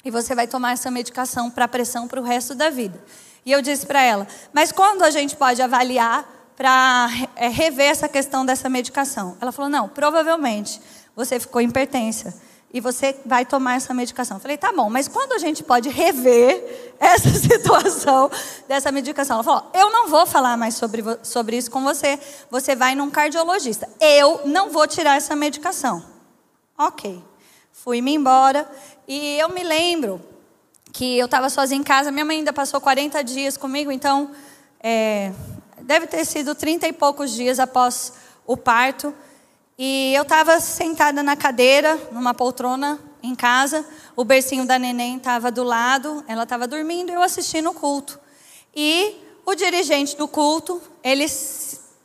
e 0.03 0.11
você 0.11 0.35
vai 0.35 0.45
tomar 0.45 0.73
essa 0.73 0.91
medicação 0.91 1.49
para 1.49 1.67
pressão 1.67 2.07
para 2.07 2.21
o 2.21 2.23
resto 2.23 2.53
da 2.53 2.69
vida. 2.69 3.03
E 3.43 3.51
eu 3.51 3.63
disse 3.63 3.88
para 3.88 4.03
ela: 4.03 4.27
mas 4.53 4.71
quando 4.71 5.01
a 5.01 5.09
gente 5.09 5.35
pode 5.35 5.59
avaliar 5.59 6.35
para 6.55 7.09
é, 7.35 7.47
rever 7.47 7.89
essa 7.89 8.07
questão 8.07 8.45
dessa 8.45 8.69
medicação. 8.69 9.37
Ela 9.41 9.51
falou: 9.51 9.69
não, 9.69 9.89
provavelmente 9.89 10.81
você 11.15 11.39
ficou 11.39 11.61
hipertensa 11.61 12.33
e 12.73 12.79
você 12.79 13.15
vai 13.25 13.45
tomar 13.45 13.75
essa 13.75 13.93
medicação. 13.93 14.37
Eu 14.37 14.41
falei: 14.41 14.57
tá 14.57 14.71
bom, 14.71 14.89
mas 14.89 15.07
quando 15.07 15.33
a 15.33 15.37
gente 15.37 15.63
pode 15.63 15.89
rever 15.89 16.93
essa 16.99 17.29
situação 17.37 18.29
dessa 18.67 18.91
medicação? 18.91 19.35
Ela 19.35 19.43
falou: 19.43 19.71
eu 19.73 19.91
não 19.91 20.07
vou 20.07 20.25
falar 20.25 20.57
mais 20.57 20.75
sobre, 20.75 21.03
sobre 21.23 21.57
isso 21.57 21.69
com 21.69 21.83
você. 21.83 22.19
Você 22.49 22.75
vai 22.75 22.95
num 22.95 23.09
cardiologista. 23.09 23.89
Eu 23.99 24.41
não 24.45 24.69
vou 24.69 24.87
tirar 24.87 25.17
essa 25.17 25.35
medicação. 25.35 26.03
Ok. 26.77 27.21
Fui-me 27.71 28.13
embora 28.13 28.67
e 29.07 29.37
eu 29.37 29.49
me 29.49 29.63
lembro 29.63 30.19
que 30.91 31.17
eu 31.17 31.25
estava 31.25 31.49
sozinha 31.49 31.79
em 31.79 31.83
casa. 31.83 32.11
Minha 32.11 32.25
mãe 32.25 32.37
ainda 32.37 32.53
passou 32.53 32.79
40 32.79 33.21
dias 33.23 33.57
comigo, 33.57 33.91
então. 33.91 34.31
É, 34.81 35.31
deve 35.81 36.07
ter 36.07 36.25
sido 36.25 36.55
trinta 36.55 36.88
e 36.88 36.93
poucos 36.93 37.31
dias 37.31 37.59
após 37.59 38.13
o 38.45 38.55
parto. 38.55 39.13
E 39.77 40.13
eu 40.15 40.23
estava 40.23 40.59
sentada 40.59 41.21
na 41.21 41.35
cadeira, 41.35 41.99
numa 42.11 42.33
poltrona 42.33 42.99
em 43.21 43.35
casa. 43.35 43.85
O 44.15 44.23
bercinho 44.23 44.65
da 44.65 44.79
neném 44.79 45.17
estava 45.17 45.51
do 45.51 45.63
lado, 45.63 46.23
ela 46.27 46.43
estava 46.43 46.67
dormindo 46.67 47.11
eu 47.11 47.21
assistindo 47.21 47.69
o 47.69 47.73
culto. 47.73 48.19
E 48.75 49.15
o 49.45 49.53
dirigente 49.53 50.15
do 50.15 50.27
culto, 50.27 50.81
ele 51.03 51.25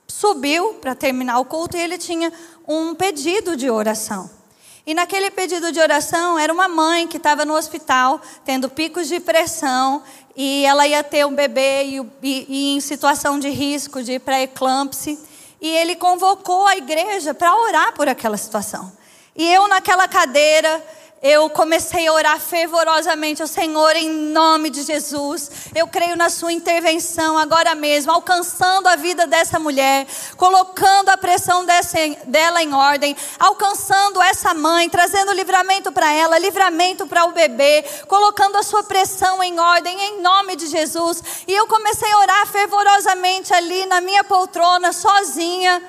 subiu 0.07 0.75
para 0.75 0.95
terminar 0.95 1.39
o 1.39 1.45
culto 1.45 1.77
e 1.77 1.81
ele 1.81 1.97
tinha 1.97 2.33
um 2.67 2.95
pedido 2.95 3.57
de 3.57 3.71
oração. 3.71 4.40
E 4.87 4.95
naquele 4.95 5.31
pedido 5.31 5.71
de 5.71 5.79
oração 5.79 6.39
era 6.39 6.53
uma 6.53 6.69
mãe 6.69 7.07
que 7.07 7.19
estava 7.19 7.45
no 7.45 7.55
hospital 7.55 8.21
tendo 8.45 8.69
picos 8.69 9.09
de 9.09 9.21
pressão 9.21 10.03
e 10.35 10.65
ela 10.65 10.87
ia 10.87 11.05
ter 11.05 11.27
um 11.27 11.35
bebê 11.35 11.85
e, 11.85 12.01
e, 12.23 12.47
e 12.49 12.77
em 12.77 12.81
situação 12.81 13.39
de 13.39 13.51
risco 13.51 14.03
de 14.03 14.19
pré-eclâmpsia. 14.19 15.19
E 15.61 15.69
ele 15.69 15.95
convocou 15.95 16.67
a 16.67 16.77
igreja 16.77 17.35
para 17.35 17.55
orar 17.55 17.93
por 17.93 18.09
aquela 18.09 18.37
situação. 18.37 18.91
E 19.37 19.47
eu 19.53 19.69
naquela 19.69 20.09
cadeira 20.09 20.83
eu 21.23 21.51
comecei 21.51 22.07
a 22.07 22.13
orar 22.15 22.41
fervorosamente 22.41 23.43
ao 23.43 23.49
Senhor 23.49 23.95
em 23.95 24.09
nome 24.09 24.71
de 24.71 24.83
Jesus. 24.83 25.51
Eu 25.75 25.87
creio 25.87 26.17
na 26.17 26.31
sua 26.31 26.51
intervenção 26.51 27.37
agora 27.37 27.75
mesmo, 27.75 28.11
alcançando 28.11 28.87
a 28.87 28.97
vida 28.97 29.27
dessa 29.27 29.59
mulher, 29.59 30.07
colocando 30.39 31.11
a 31.11 31.19
pressão 31.19 31.67
dessa, 31.67 31.99
dela 32.25 32.63
em 32.63 32.73
ordem, 32.73 33.15
alcançando 33.39 34.23
essa 34.23 34.55
mãe, 34.55 34.89
trazendo 34.89 35.35
livramento 35.35 35.93
para 35.93 36.11
ela, 36.11 36.39
livramento 36.39 37.07
para 37.07 37.27
o 37.27 37.33
bebê, 37.33 37.85
colocando 38.09 38.57
a 38.57 38.63
sua 38.63 38.83
pressão 38.83 39.43
em 39.43 39.61
ordem 39.61 40.01
em 40.01 40.23
nome 40.23 40.57
de 40.57 40.69
Jesus. 40.69 41.23
E 41.47 41.53
eu 41.53 41.67
comecei 41.67 42.11
a 42.11 42.19
orar 42.19 42.47
fervorosamente 42.47 43.53
ali 43.53 43.85
na 43.85 44.01
minha 44.01 44.25
poltrona, 44.25 44.91
sozinha. 44.91 45.83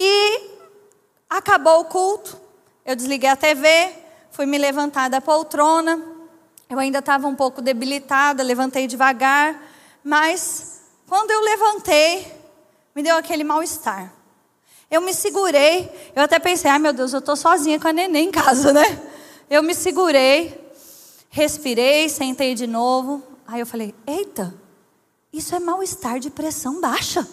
E 0.00 0.50
acabou 1.28 1.80
o 1.80 1.84
culto. 1.84 2.40
Eu 2.86 2.96
desliguei 2.96 3.28
a 3.28 3.36
TV, 3.36 4.05
Fui 4.36 4.44
me 4.44 4.58
levantar 4.58 5.08
da 5.08 5.18
poltrona. 5.18 5.98
Eu 6.68 6.78
ainda 6.78 6.98
estava 6.98 7.26
um 7.26 7.34
pouco 7.34 7.62
debilitada, 7.62 8.42
levantei 8.42 8.86
devagar. 8.86 9.58
Mas 10.04 10.82
quando 11.08 11.30
eu 11.30 11.40
levantei, 11.40 12.30
me 12.94 13.02
deu 13.02 13.16
aquele 13.16 13.42
mal-estar. 13.42 14.12
Eu 14.90 15.00
me 15.00 15.14
segurei. 15.14 15.90
Eu 16.14 16.22
até 16.22 16.38
pensei, 16.38 16.70
ai 16.70 16.78
meu 16.78 16.92
Deus, 16.92 17.14
eu 17.14 17.20
estou 17.20 17.34
sozinha 17.34 17.80
com 17.80 17.88
a 17.88 17.94
neném 17.94 18.28
em 18.28 18.30
casa, 18.30 18.74
né? 18.74 19.08
Eu 19.48 19.62
me 19.62 19.74
segurei, 19.74 20.70
respirei, 21.30 22.06
sentei 22.10 22.54
de 22.54 22.66
novo. 22.66 23.22
Aí 23.46 23.60
eu 23.60 23.66
falei, 23.66 23.94
eita, 24.06 24.54
isso 25.32 25.54
é 25.54 25.58
mal-estar 25.58 26.18
de 26.18 26.28
pressão 26.28 26.78
baixa. 26.78 27.26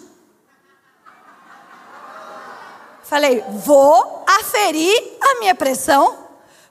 Falei, 3.02 3.44
vou 3.50 4.24
aferir 4.26 5.18
a 5.20 5.38
minha 5.38 5.54
pressão. 5.54 6.23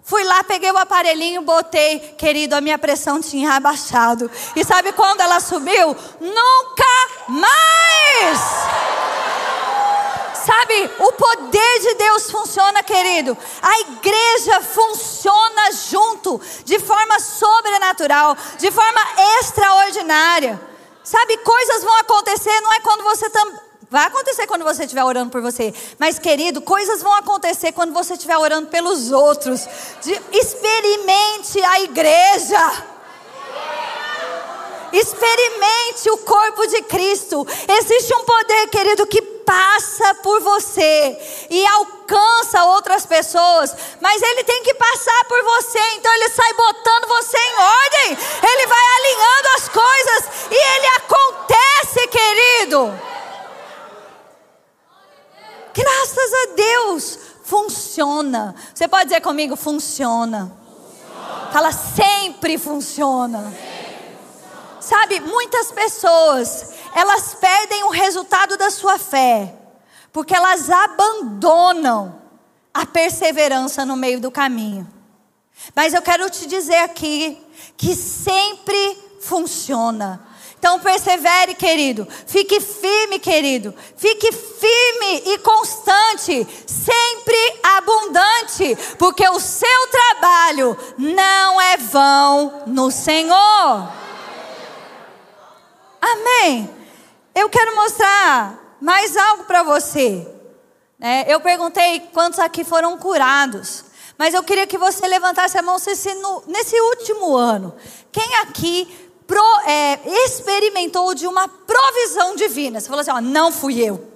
Fui 0.04 0.24
lá, 0.26 0.44
peguei 0.44 0.70
o 0.70 0.78
aparelhinho, 0.78 1.42
botei, 1.42 2.00
querido, 2.18 2.56
a 2.56 2.62
minha 2.62 2.78
pressão 2.78 3.22
tinha 3.22 3.54
abaixado. 3.54 4.30
E 4.54 4.64
sabe 4.66 4.92
quando 4.92 5.22
ela 5.22 5.40
subiu? 5.40 5.96
Nunca 6.20 7.08
mais! 7.30 8.40
Sabe, 10.46 10.92
o 11.00 11.12
poder 11.14 11.80
de 11.80 11.94
Deus 11.96 12.30
funciona, 12.30 12.84
querido. 12.84 13.38
A 13.62 13.80
igreja 13.80 14.60
funciona 14.62 15.72
junto, 15.72 16.42
de 16.66 16.80
forma 16.80 17.18
sobrenatural, 17.22 18.36
de 18.58 18.70
forma 18.72 19.02
extraordinária. 19.40 20.60
Sabe, 21.02 21.38
coisas 21.38 21.82
vão 21.82 21.98
acontecer, 22.00 22.60
não 22.60 22.74
é 22.74 22.82
quando 22.82 23.04
você 23.06 23.30
também 23.30 23.73
Vai 23.94 24.08
acontecer 24.08 24.48
quando 24.48 24.64
você 24.64 24.86
estiver 24.86 25.04
orando 25.04 25.30
por 25.30 25.40
você. 25.40 25.72
Mas, 26.00 26.18
querido, 26.18 26.64
coisas 26.64 27.04
vão 27.04 27.14
acontecer 27.14 27.72
quando 27.74 27.94
você 27.94 28.14
estiver 28.14 28.36
orando 28.36 28.66
pelos 28.66 29.12
outros. 29.12 29.68
De, 30.02 30.20
experimente 30.32 31.62
a 31.64 31.82
igreja. 31.82 32.74
Experimente 34.92 36.10
o 36.10 36.18
corpo 36.18 36.66
de 36.66 36.82
Cristo. 36.82 37.46
Existe 37.68 38.16
um 38.16 38.24
poder, 38.24 38.68
querido, 38.70 39.06
que 39.06 39.22
passa 39.22 40.16
por 40.24 40.42
você 40.42 41.46
e 41.52 41.64
alcança 41.68 42.66
outras 42.66 43.06
pessoas, 43.06 43.76
mas 44.02 44.24
ele 44.24 44.44
tem 44.44 44.64
que 44.64 44.74
passar 44.74 45.26
por 45.26 45.44
você, 45.44 45.80
então 45.98 46.12
ele 46.14 46.30
sai 46.30 46.54
botando 46.54 47.08
você 47.10 47.38
em 47.38 47.56
ordem, 47.58 48.18
ele 48.42 48.68
vai 48.68 48.86
alinhando 48.98 49.48
as 49.58 49.70
coisas 49.70 50.50
e 50.50 50.56
ele 50.56 50.88
acontece, 50.88 52.08
querido. 52.08 53.14
Graças 55.74 56.34
a 56.34 56.56
Deus, 56.56 57.20
funciona. 57.94 58.56
Você 58.74 58.88
pode 58.88 59.06
dizer 59.06 59.22
comigo, 59.22 59.56
funciona. 59.56 60.52
funciona. 60.66 61.52
Fala, 61.52 61.72
sempre 61.72 62.58
funciona. 62.58 63.40
sempre 63.40 63.54
funciona. 63.58 64.80
Sabe, 64.80 65.20
muitas 65.20 65.72
pessoas, 65.72 66.74
elas 66.96 67.36
perdem 67.36 67.84
o 67.84 67.90
resultado 67.90 68.58
da 68.58 68.72
sua 68.72 68.98
fé, 68.98 69.54
porque 70.12 70.36
elas 70.36 70.70
abandonam 70.70 72.22
a 72.74 72.86
perseverança 72.86 73.86
no 73.86 73.96
meio 73.96 74.20
do 74.20 74.32
caminho. 74.32 74.88
Mas 75.76 75.94
eu 75.94 76.02
quero 76.02 76.30
te 76.30 76.48
dizer 76.48 76.80
aqui 76.80 77.40
que 77.78 77.96
sempre 77.96 79.20
funciona. 79.22 80.20
Então 80.64 80.80
persevere, 80.80 81.56
querido. 81.56 82.08
Fique 82.26 82.62
firme, 82.62 83.20
querido. 83.20 83.76
Fique 83.98 84.32
firme 84.32 85.24
e 85.26 85.38
constante, 85.40 86.48
sempre 86.66 87.36
abundante, 87.62 88.74
porque 88.98 89.28
o 89.28 89.42
seu 89.42 89.88
trabalho 89.92 90.78
não 90.98 91.60
é 91.60 91.76
vão 91.76 92.64
no 92.66 92.90
Senhor. 92.90 93.92
Amém. 96.02 96.70
Eu 97.36 97.50
quero 97.50 97.76
mostrar 97.76 98.78
mais 98.80 99.18
algo 99.18 99.44
para 99.44 99.64
você. 99.64 100.26
É, 100.98 101.34
eu 101.34 101.42
perguntei 101.42 102.08
quantos 102.14 102.40
aqui 102.40 102.64
foram 102.64 102.98
curados. 102.98 103.84
Mas 104.18 104.34
eu 104.34 104.44
queria 104.44 104.66
que 104.66 104.78
você 104.78 105.06
levantasse 105.08 105.58
a 105.58 105.62
mão 105.62 105.76
nesse 106.48 106.80
último 106.80 107.36
ano. 107.36 107.76
Quem 108.14 108.36
aqui 108.36 109.03
pro, 109.34 109.60
é, 109.66 110.00
experimentou 110.26 111.16
de 111.16 111.26
uma 111.26 111.48
provisão 111.48 112.36
divina. 112.36 112.80
Você 112.80 112.88
falou 112.88 113.02
assim: 113.02 113.12
ó, 113.12 113.20
não 113.20 113.52
fui 113.52 113.80
eu. 113.80 114.14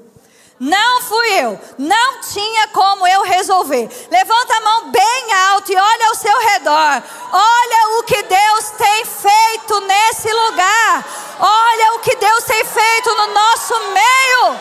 Não 0.59 1.01
fui 1.01 1.27
eu. 1.33 1.59
Não 1.77 2.21
tinha 2.21 2.67
como 2.69 3.07
eu 3.07 3.23
resolver. 3.23 3.89
Levanta 4.11 4.53
a 4.55 4.61
mão 4.61 4.91
bem 4.91 5.33
alto 5.51 5.71
e 5.71 5.75
olha 5.75 6.07
ao 6.07 6.15
seu 6.15 6.39
redor. 6.39 7.03
Olha 7.31 7.99
o 7.99 8.03
que 8.03 8.23
Deus 8.23 8.69
tem 8.77 9.05
feito 9.05 9.79
nesse 9.81 10.31
lugar. 10.31 11.05
Olha 11.39 11.93
o 11.95 11.99
que 11.99 12.15
Deus 12.15 12.43
tem 12.43 12.63
feito 12.63 13.15
no 13.15 13.33
nosso 13.33 13.73
meio. 13.91 14.59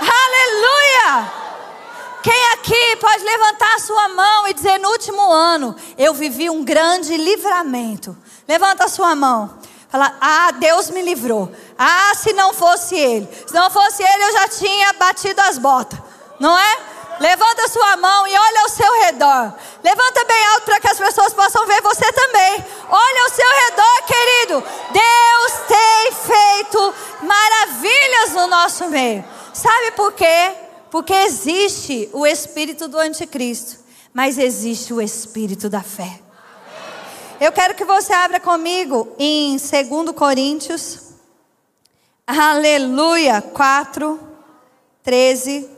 Aleluia! 0.00 1.32
Quem 2.22 2.52
aqui 2.52 2.96
pode 2.96 3.24
levantar 3.24 3.74
a 3.76 3.80
sua 3.80 4.08
mão 4.08 4.48
e 4.48 4.54
dizer: 4.54 4.78
no 4.78 4.90
último 4.90 5.30
ano 5.30 5.76
eu 5.96 6.14
vivi 6.14 6.50
um 6.50 6.64
grande 6.64 7.16
livramento? 7.16 8.16
Levanta 8.46 8.84
a 8.84 8.88
sua 8.88 9.14
mão. 9.14 9.57
Fala, 9.88 10.14
ah, 10.20 10.50
Deus 10.52 10.90
me 10.90 11.00
livrou. 11.02 11.50
Ah, 11.78 12.12
se 12.14 12.32
não 12.32 12.52
fosse 12.52 12.94
Ele. 12.94 13.28
Se 13.46 13.54
não 13.54 13.70
fosse 13.70 14.02
Ele, 14.02 14.24
eu 14.24 14.32
já 14.32 14.48
tinha 14.48 14.92
batido 14.92 15.40
as 15.42 15.56
botas. 15.56 15.98
Não 16.38 16.56
é? 16.58 16.76
Levanta 17.20 17.68
sua 17.68 17.96
mão 17.96 18.26
e 18.26 18.30
olha 18.30 18.60
ao 18.62 18.68
seu 18.68 19.00
redor. 19.02 19.52
Levanta 19.82 20.24
bem 20.24 20.46
alto 20.46 20.64
para 20.64 20.80
que 20.80 20.88
as 20.88 20.98
pessoas 20.98 21.32
possam 21.32 21.66
ver 21.66 21.80
você 21.82 22.12
também. 22.12 22.64
Olha 22.88 23.22
ao 23.22 23.30
seu 23.30 23.48
redor, 23.66 24.02
querido. 24.06 24.64
Deus 24.92 25.52
tem 25.66 26.12
feito 26.12 26.94
maravilhas 27.22 28.32
no 28.34 28.46
nosso 28.46 28.86
meio. 28.88 29.24
Sabe 29.52 29.90
por 29.92 30.12
quê? 30.12 30.52
Porque 30.90 31.12
existe 31.12 32.08
o 32.12 32.26
espírito 32.26 32.86
do 32.86 32.98
anticristo, 32.98 33.78
mas 34.14 34.38
existe 34.38 34.92
o 34.94 35.02
espírito 35.02 35.68
da 35.68 35.82
fé. 35.82 36.20
Eu 37.40 37.52
quero 37.52 37.76
que 37.76 37.84
você 37.84 38.12
abra 38.12 38.40
comigo 38.40 39.14
em 39.16 39.56
2 39.56 40.10
Coríntios, 40.10 41.12
aleluia, 42.26 43.40
4, 43.40 44.18
13. 45.04 45.70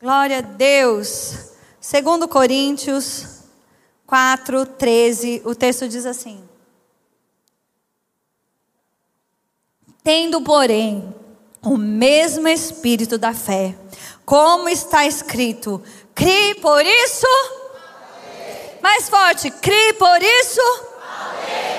Glória 0.00 0.38
a 0.38 0.40
Deus. 0.40 1.52
2 1.80 2.26
Coríntios 2.28 3.44
4, 4.04 4.66
13. 4.66 5.42
O 5.44 5.54
texto 5.54 5.88
diz 5.88 6.04
assim: 6.04 6.42
Tendo, 10.02 10.40
porém, 10.40 11.14
o 11.62 11.76
mesmo 11.76 12.48
espírito 12.48 13.16
da 13.16 13.32
fé, 13.32 13.78
como 14.24 14.68
está 14.68 15.06
escrito: 15.06 15.80
crie 16.16 16.56
por 16.56 16.84
isso 16.84 17.28
mais 18.86 19.08
forte, 19.08 19.50
crie 19.50 19.94
por 19.94 20.22
isso. 20.22 20.60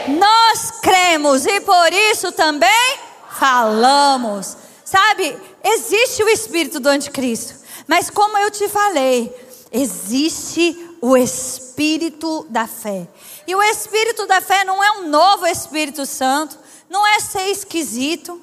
Nós 0.10 0.72
cremos 0.82 1.46
e 1.46 1.62
por 1.62 1.94
isso 1.94 2.34
também 2.34 3.00
falamos. 3.32 4.58
Sabe, 4.84 5.38
existe 5.64 6.22
o 6.22 6.28
espírito 6.28 6.82
do 6.82 6.90
anticristo, 6.90 7.54
mas 7.88 8.10
como 8.10 8.38
eu 8.38 8.52
te 8.52 8.68
falei, 8.68 9.34
existe 9.72 10.98
o 11.02 11.16
espírito 11.16 12.46
da 12.50 12.68
fé. 12.68 13.08
E 13.48 13.56
o 13.56 13.64
espírito 13.64 14.28
da 14.28 14.42
fé 14.42 14.66
não 14.66 14.84
é 14.84 14.92
um 15.00 15.08
novo 15.08 15.48
Espírito 15.48 16.06
Santo, 16.06 16.60
não 16.90 17.08
é 17.08 17.22
ser 17.22 17.48
esquisito. 17.48 18.42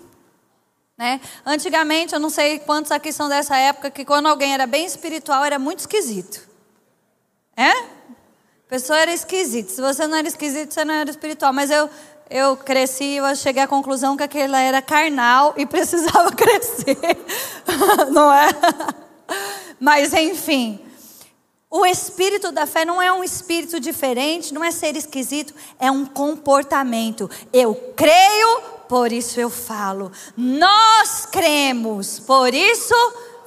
Né? 0.96 1.20
Antigamente, 1.44 2.14
eu 2.14 2.20
não 2.20 2.30
sei 2.30 2.60
quantos 2.60 2.90
aqui 2.90 3.12
são 3.12 3.28
dessa 3.28 3.58
época, 3.58 3.90
que 3.90 4.06
quando 4.06 4.26
alguém 4.26 4.54
era 4.54 4.66
bem 4.66 4.86
espiritual, 4.86 5.44
era 5.44 5.58
muito 5.58 5.80
esquisito. 5.80 6.48
É? 7.54 7.93
Pessoa 8.68 8.98
era 8.98 9.12
esquisita. 9.12 9.70
Se 9.70 9.80
você 9.80 10.06
não 10.06 10.16
era 10.16 10.26
esquisito, 10.26 10.72
você 10.72 10.84
não 10.84 10.94
era 10.94 11.10
espiritual. 11.10 11.52
Mas 11.52 11.70
eu, 11.70 11.88
eu 12.30 12.56
cresci 12.56 13.04
e 13.04 13.16
eu 13.18 13.36
cheguei 13.36 13.62
à 13.62 13.68
conclusão 13.68 14.16
que 14.16 14.22
aquela 14.22 14.58
era 14.58 14.80
carnal 14.80 15.54
e 15.56 15.66
precisava 15.66 16.32
crescer. 16.32 16.96
não 18.10 18.32
é? 18.32 18.48
Mas 19.78 20.12
enfim. 20.14 20.80
O 21.76 21.84
espírito 21.84 22.52
da 22.52 22.66
fé 22.66 22.84
não 22.84 23.02
é 23.02 23.12
um 23.12 23.24
espírito 23.24 23.80
diferente, 23.80 24.54
não 24.54 24.62
é 24.62 24.70
ser 24.70 24.96
esquisito, 24.96 25.52
é 25.76 25.90
um 25.90 26.06
comportamento. 26.06 27.28
Eu 27.52 27.74
creio, 27.96 28.60
por 28.88 29.10
isso 29.10 29.40
eu 29.40 29.50
falo. 29.50 30.12
Nós 30.36 31.26
cremos, 31.26 32.20
por 32.20 32.54
isso 32.54 32.94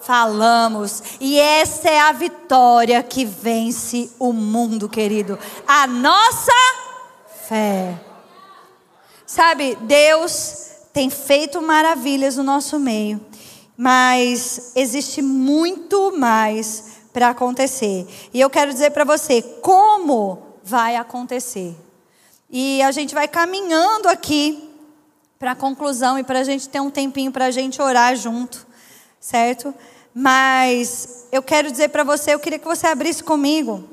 falamos. 0.02 1.04
E 1.20 1.40
essa 1.40 1.90
é 1.90 2.00
a 2.00 2.12
vitória 2.12 3.02
que 3.04 3.26
vence 3.26 4.10
o 4.20 4.32
mundo, 4.32 4.88
querido. 4.88 5.38
A 5.68 5.88
nossa 5.88 6.52
fé. 7.48 8.00
Sabe, 9.26 9.78
Deus 9.82 10.68
tem 10.94 11.10
feito 11.10 11.62
maravilhas 11.62 12.38
no 12.38 12.44
nosso 12.44 12.80
meio, 12.80 13.20
mas 13.76 14.72
existe 14.76 15.22
muito 15.22 16.18
mais 16.18 16.98
para 17.14 17.30
acontecer. 17.30 18.08
E 18.34 18.40
eu 18.40 18.50
quero 18.50 18.72
dizer 18.72 18.92
para 18.92 19.04
você 19.04 19.42
como 19.42 20.58
vai 20.64 20.96
acontecer. 20.96 21.76
E 22.50 22.82
a 22.82 22.92
gente 22.92 23.16
vai 23.16 23.28
caminhando 23.28 24.08
aqui 24.08 24.70
para 25.40 25.52
a 25.52 25.56
conclusão 25.56 26.18
e 26.20 26.24
para 26.24 26.40
a 26.40 26.44
gente 26.44 26.68
ter 26.70 26.80
um 26.80 26.90
tempinho 26.90 27.32
para 27.32 27.46
a 27.46 27.52
gente 27.52 27.82
orar 27.82 28.16
junto, 28.16 28.67
certo? 29.28 29.76
Mas 30.14 31.28
eu 31.34 31.44
quero 31.44 31.70
dizer 31.70 31.90
para 31.90 32.04
você, 32.04 32.34
eu 32.34 32.40
queria 32.40 32.58
que 32.58 32.66
você 32.66 32.88
abrisse 32.88 33.22
comigo, 33.22 33.88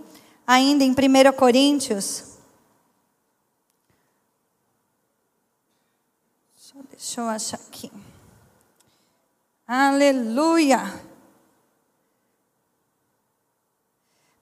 ainda 0.46 0.84
em 0.84 0.92
1 0.92 1.32
Coríntios. 1.36 2.34
Deixa 6.90 7.20
eu 7.20 7.28
achar 7.28 7.56
aqui. 7.56 7.90
Aleluia. 9.66 11.02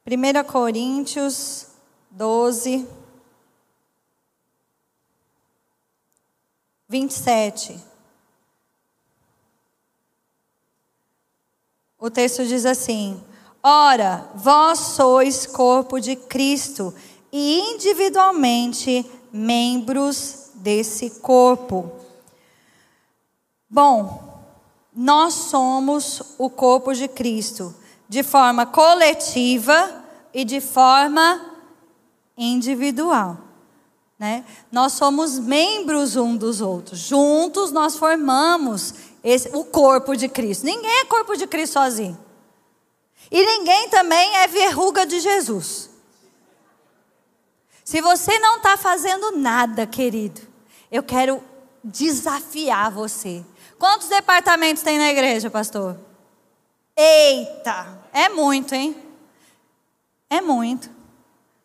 1 0.07 0.45
Coríntios 0.45 1.69
12, 2.11 2.87
27. 6.89 7.92
O 12.03 12.11
texto 12.11 12.45
diz 12.45 12.67
assim: 12.67 13.23
Ora, 13.63 14.29
vós 14.35 14.77
sois 14.81 15.47
corpo 15.47 16.01
de 16.01 16.17
Cristo 16.17 16.93
e 17.31 17.61
individualmente 17.61 19.09
membros 19.33 20.51
desse 20.57 21.11
corpo. 21.21 21.93
Bom, 23.71 24.43
nós 24.93 25.33
somos 25.33 26.35
o 26.39 26.51
corpo 26.51 26.93
de 26.93 27.07
Cristo 27.07 27.73
de 28.09 28.25
forma 28.25 28.67
coletiva 28.67 30.03
e 30.35 30.45
de 30.45 30.61
forma 30.61 31.41
individual. 32.37 33.39
Né? 34.19 34.45
Nós 34.73 34.95
somos 34.95 35.39
membros 35.39 36.17
um 36.17 36.37
dos 36.37 36.61
outros. 36.61 36.99
Juntos 36.99 37.71
nós 37.71 37.97
formamos 37.97 39.12
esse, 39.23 39.49
o 39.55 39.65
corpo 39.65 40.17
de 40.17 40.29
Cristo. 40.29 40.65
Ninguém 40.65 41.01
é 41.01 41.05
corpo 41.05 41.37
de 41.37 41.47
Cristo 41.47 41.75
sozinho. 41.75 42.19
E 43.31 43.47
ninguém 43.47 43.89
também 43.89 44.37
é 44.37 44.49
verruga 44.49 45.07
de 45.07 45.21
Jesus. 45.21 45.91
Se 47.85 48.01
você 48.01 48.39
não 48.39 48.57
está 48.57 48.77
fazendo 48.77 49.33
nada, 49.33 49.87
querido, 49.87 50.41
eu 50.91 51.03
quero 51.03 51.43
desafiar 51.83 52.91
você. 52.91 53.45
Quantos 53.79 54.09
departamentos 54.09 54.83
tem 54.83 54.99
na 54.99 55.11
igreja, 55.11 55.51
pastor? 55.51 55.99
Eita, 56.97 58.07
é 58.13 58.29
muito, 58.29 58.75
hein? 58.75 58.97
É 60.29 60.41
muito. 60.41 60.91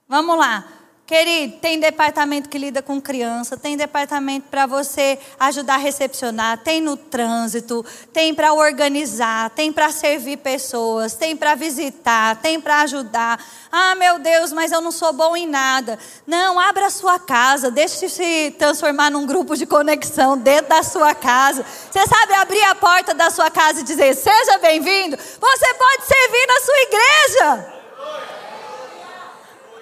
Vamos 0.07 0.37
lá. 0.37 0.76
Querido, 1.07 1.55
tem 1.59 1.79
departamento 1.79 2.49
que 2.49 2.57
lida 2.57 2.81
com 2.81 2.99
criança, 2.99 3.55
tem 3.55 3.77
departamento 3.77 4.49
para 4.51 4.65
você 4.65 5.17
ajudar 5.39 5.75
a 5.75 5.77
recepcionar, 5.77 6.57
tem 6.57 6.81
no 6.81 6.97
trânsito, 6.97 7.85
tem 8.11 8.35
para 8.35 8.51
organizar, 8.51 9.49
tem 9.51 9.71
para 9.71 9.89
servir 9.89 10.35
pessoas, 10.39 11.13
tem 11.13 11.33
para 11.33 11.55
visitar, 11.55 12.35
tem 12.41 12.59
para 12.59 12.81
ajudar. 12.81 13.41
Ah, 13.71 13.95
meu 13.95 14.19
Deus, 14.19 14.51
mas 14.51 14.73
eu 14.73 14.81
não 14.81 14.91
sou 14.91 15.13
bom 15.13 15.33
em 15.33 15.47
nada. 15.47 15.97
Não, 16.27 16.59
abra 16.59 16.87
a 16.87 16.89
sua 16.89 17.17
casa, 17.17 17.71
deixe 17.71 18.09
se 18.09 18.53
transformar 18.59 19.09
num 19.09 19.25
grupo 19.25 19.55
de 19.55 19.65
conexão 19.65 20.37
dentro 20.37 20.67
da 20.67 20.83
sua 20.83 21.15
casa. 21.15 21.65
Você 21.89 22.05
sabe 22.05 22.33
abrir 22.33 22.65
a 22.65 22.75
porta 22.75 23.13
da 23.13 23.29
sua 23.29 23.49
casa 23.49 23.79
e 23.79 23.83
dizer: 23.83 24.13
"Seja 24.13 24.57
bem-vindo". 24.57 25.15
Você 25.15 25.73
pode 25.73 26.03
servir 26.05 26.47
na 26.47 26.59
sua 26.59 26.79
igreja. 26.81 27.77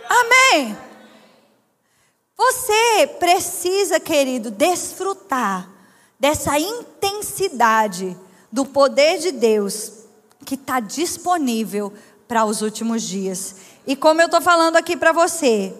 Amém. 0.08 0.85
Você 2.38 3.08
precisa, 3.20 4.00
querido, 4.00 4.52
desfrutar 4.52 5.70
dessa 6.20 6.60
intensidade 6.60 8.18
do 8.52 8.66
poder 8.66 9.20
de 9.20 9.32
Deus 9.32 9.92
que 10.46 10.56
está 10.56 10.80
disponível 10.80 11.94
para 12.28 12.46
os 12.46 12.62
últimos 12.62 13.04
dias. 13.04 13.56
E 13.88 13.96
como 13.96 14.22
eu 14.22 14.26
estou 14.26 14.42
falando 14.42 14.76
aqui 14.76 14.98
para 14.98 15.12
você, 15.12 15.74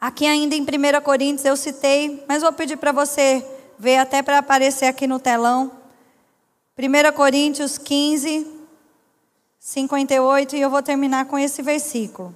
aqui 0.00 0.26
ainda 0.26 0.54
em 0.54 0.62
1 0.62 0.66
Coríntios 1.02 1.44
eu 1.44 1.56
citei, 1.56 2.24
mas 2.28 2.42
vou 2.42 2.52
pedir 2.52 2.76
para 2.76 2.92
você 2.92 3.44
ver 3.78 3.96
até 3.96 4.22
para 4.22 4.38
aparecer 4.38 4.86
aqui 4.86 5.06
no 5.06 5.18
telão. 5.18 5.72
1 6.78 7.12
Coríntios 7.14 7.78
15, 7.78 8.46
58, 9.58 10.56
e 10.56 10.60
eu 10.60 10.70
vou 10.70 10.82
terminar 10.82 11.26
com 11.26 11.38
esse 11.38 11.62
versículo. 11.62 12.34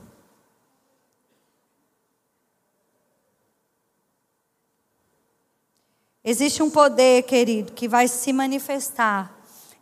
Existe 6.25 6.63
um 6.63 6.71
poder, 6.71 7.25
querido, 7.25 7.73
que 7.73 7.87
vai 7.87 8.09
se 8.09 8.33
manifestar. 8.33 9.31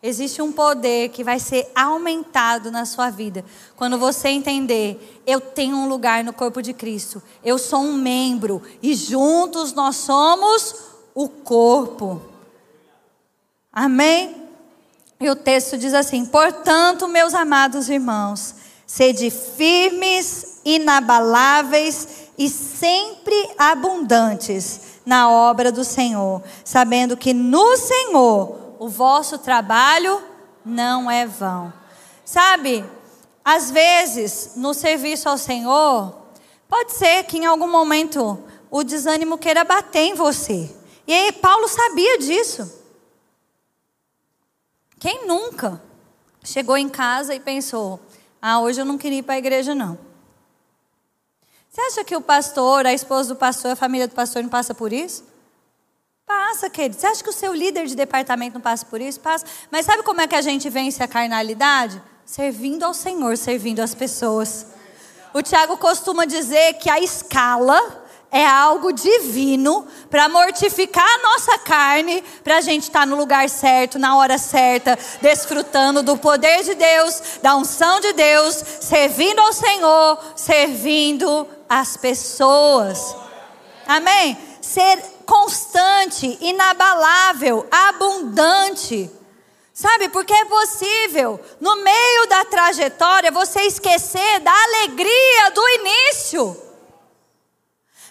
Existe 0.02 0.42
um 0.42 0.50
poder 0.50 1.10
que 1.10 1.22
vai 1.22 1.38
ser 1.38 1.70
aumentado 1.72 2.72
na 2.72 2.84
sua 2.84 3.10
vida. 3.10 3.44
Quando 3.76 3.96
você 3.96 4.30
entender, 4.30 5.22
eu 5.24 5.40
tenho 5.40 5.76
um 5.76 5.88
lugar 5.88 6.24
no 6.24 6.32
corpo 6.32 6.60
de 6.60 6.72
Cristo. 6.72 7.22
Eu 7.44 7.56
sou 7.58 7.82
um 7.82 7.92
membro. 7.92 8.60
E 8.82 8.92
juntos 8.96 9.72
nós 9.72 9.94
somos 9.94 10.74
o 11.14 11.28
corpo. 11.28 12.20
Amém? 13.72 14.48
E 15.20 15.30
o 15.30 15.36
texto 15.36 15.78
diz 15.78 15.94
assim: 15.94 16.26
Portanto, 16.26 17.06
meus 17.06 17.32
amados 17.32 17.88
irmãos, 17.88 18.56
sede 18.84 19.30
firmes, 19.30 20.60
inabaláveis 20.64 22.30
e 22.36 22.48
sempre 22.48 23.50
abundantes 23.56 24.91
na 25.04 25.30
obra 25.30 25.72
do 25.72 25.84
Senhor, 25.84 26.42
sabendo 26.64 27.16
que 27.16 27.34
no 27.34 27.76
Senhor 27.76 28.76
o 28.78 28.88
vosso 28.88 29.38
trabalho 29.38 30.22
não 30.64 31.10
é 31.10 31.26
vão. 31.26 31.72
Sabe, 32.24 32.84
às 33.44 33.70
vezes 33.70 34.52
no 34.56 34.72
serviço 34.72 35.28
ao 35.28 35.36
Senhor, 35.38 36.14
pode 36.68 36.92
ser 36.92 37.24
que 37.24 37.38
em 37.38 37.46
algum 37.46 37.70
momento 37.70 38.38
o 38.70 38.82
desânimo 38.82 39.38
queira 39.38 39.64
bater 39.64 40.00
em 40.06 40.14
você. 40.14 40.74
E 41.06 41.12
aí 41.12 41.32
Paulo 41.32 41.68
sabia 41.68 42.18
disso. 42.18 42.80
Quem 44.98 45.26
nunca 45.26 45.82
chegou 46.44 46.76
em 46.76 46.88
casa 46.88 47.34
e 47.34 47.40
pensou: 47.40 48.00
ah, 48.40 48.60
hoje 48.60 48.80
eu 48.80 48.84
não 48.84 48.96
queria 48.96 49.18
ir 49.18 49.22
para 49.22 49.34
a 49.34 49.38
igreja, 49.38 49.74
não. 49.74 50.11
Você 51.72 51.80
acha 51.80 52.04
que 52.04 52.14
o 52.14 52.20
pastor, 52.20 52.84
a 52.84 52.92
esposa 52.92 53.30
do 53.30 53.36
pastor, 53.36 53.70
a 53.70 53.76
família 53.76 54.06
do 54.06 54.14
pastor 54.14 54.42
não 54.42 54.50
passa 54.50 54.74
por 54.74 54.92
isso? 54.92 55.24
Passa, 56.26 56.68
querido. 56.68 57.00
Você 57.00 57.06
acha 57.06 57.24
que 57.24 57.30
o 57.30 57.32
seu 57.32 57.54
líder 57.54 57.86
de 57.86 57.96
departamento 57.96 58.52
não 58.52 58.60
passa 58.60 58.84
por 58.84 59.00
isso? 59.00 59.18
Passa. 59.18 59.46
Mas 59.70 59.86
sabe 59.86 60.02
como 60.02 60.20
é 60.20 60.28
que 60.28 60.34
a 60.34 60.42
gente 60.42 60.68
vence 60.68 61.02
a 61.02 61.08
carnalidade? 61.08 62.02
Servindo 62.26 62.82
ao 62.82 62.92
Senhor, 62.92 63.38
servindo 63.38 63.80
as 63.80 63.94
pessoas. 63.94 64.66
O 65.32 65.40
Tiago 65.40 65.78
costuma 65.78 66.26
dizer 66.26 66.74
que 66.74 66.90
a 66.90 67.00
escala 67.00 68.01
é 68.32 68.46
algo 68.46 68.94
divino 68.94 69.86
para 70.08 70.26
mortificar 70.26 71.06
a 71.06 71.22
nossa 71.22 71.58
carne, 71.58 72.24
para 72.42 72.56
a 72.56 72.60
gente 72.62 72.84
estar 72.84 73.00
tá 73.00 73.06
no 73.06 73.14
lugar 73.14 73.46
certo, 73.50 73.98
na 73.98 74.16
hora 74.16 74.38
certa, 74.38 74.98
desfrutando 75.20 76.02
do 76.02 76.16
poder 76.16 76.64
de 76.64 76.74
Deus, 76.74 77.20
da 77.42 77.54
unção 77.54 78.00
de 78.00 78.14
Deus, 78.14 78.54
servindo 78.80 79.38
ao 79.38 79.52
Senhor, 79.52 80.18
servindo 80.34 81.46
as 81.68 81.98
pessoas. 81.98 83.14
Amém? 83.86 84.38
Ser 84.62 84.98
constante, 85.26 86.38
inabalável, 86.40 87.66
abundante. 87.70 89.10
Sabe, 89.74 90.08
porque 90.08 90.32
é 90.32 90.44
possível, 90.46 91.38
no 91.60 91.82
meio 91.82 92.26
da 92.28 92.44
trajetória, 92.46 93.30
você 93.30 93.62
esquecer 93.62 94.40
da 94.40 94.52
alegria 94.52 95.50
do 95.54 95.68
início. 95.68 96.71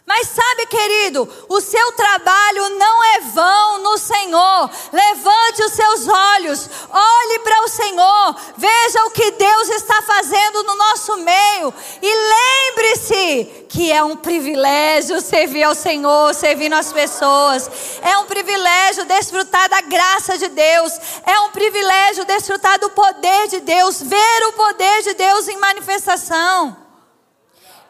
Mas 0.06 0.28
sabe, 0.28 0.66
querido, 0.66 1.30
o 1.48 1.62
seu 1.62 1.92
trabalho 1.94 2.70
não 2.78 3.04
é 3.04 3.20
vão 3.22 3.80
no 3.80 3.98
Senhor. 3.98 4.70
Levante 4.92 5.64
os 5.64 5.72
seus 5.72 6.08
olhos, 6.08 6.70
olhe 6.90 7.40
para 7.40 7.64
o 7.64 7.68
Senhor, 7.70 8.36
veja 8.58 9.06
o 9.06 9.12
que 9.12 9.32
Deus 9.32 9.70
está 9.70 10.02
fazendo 10.02 10.64
no 10.64 10.76
nosso 10.76 11.18
meio 11.18 11.74
e 12.02 12.16
lembre-se 12.16 13.66
que 13.70 13.92
é 13.92 14.04
um 14.04 14.18
privilégio 14.18 15.22
servir 15.22 15.64
ao 15.64 15.76
Senhor, 15.76 16.34
servir 16.34 16.74
as 16.74 16.92
pessoas. 16.92 17.70
É 18.02 18.18
um 18.18 18.26
privilégio 18.26 19.06
desfrutar 19.06 19.70
da 19.70 19.82
graça 19.82 20.38
de 20.38 20.50
Deus. 20.50 20.94
É 21.26 21.40
um 21.42 21.52
privilégio 21.52 22.26
desfrutar 22.26 22.80
do 22.80 22.90
poder 22.90 23.48
de 23.48 23.62
Deus, 23.62 24.02
ver 24.02 24.48
o 24.48 24.54
poder 24.54 25.04
de 25.04 25.14
Deus 25.14 25.48
em 25.48 25.58
manifestação. 25.58 26.91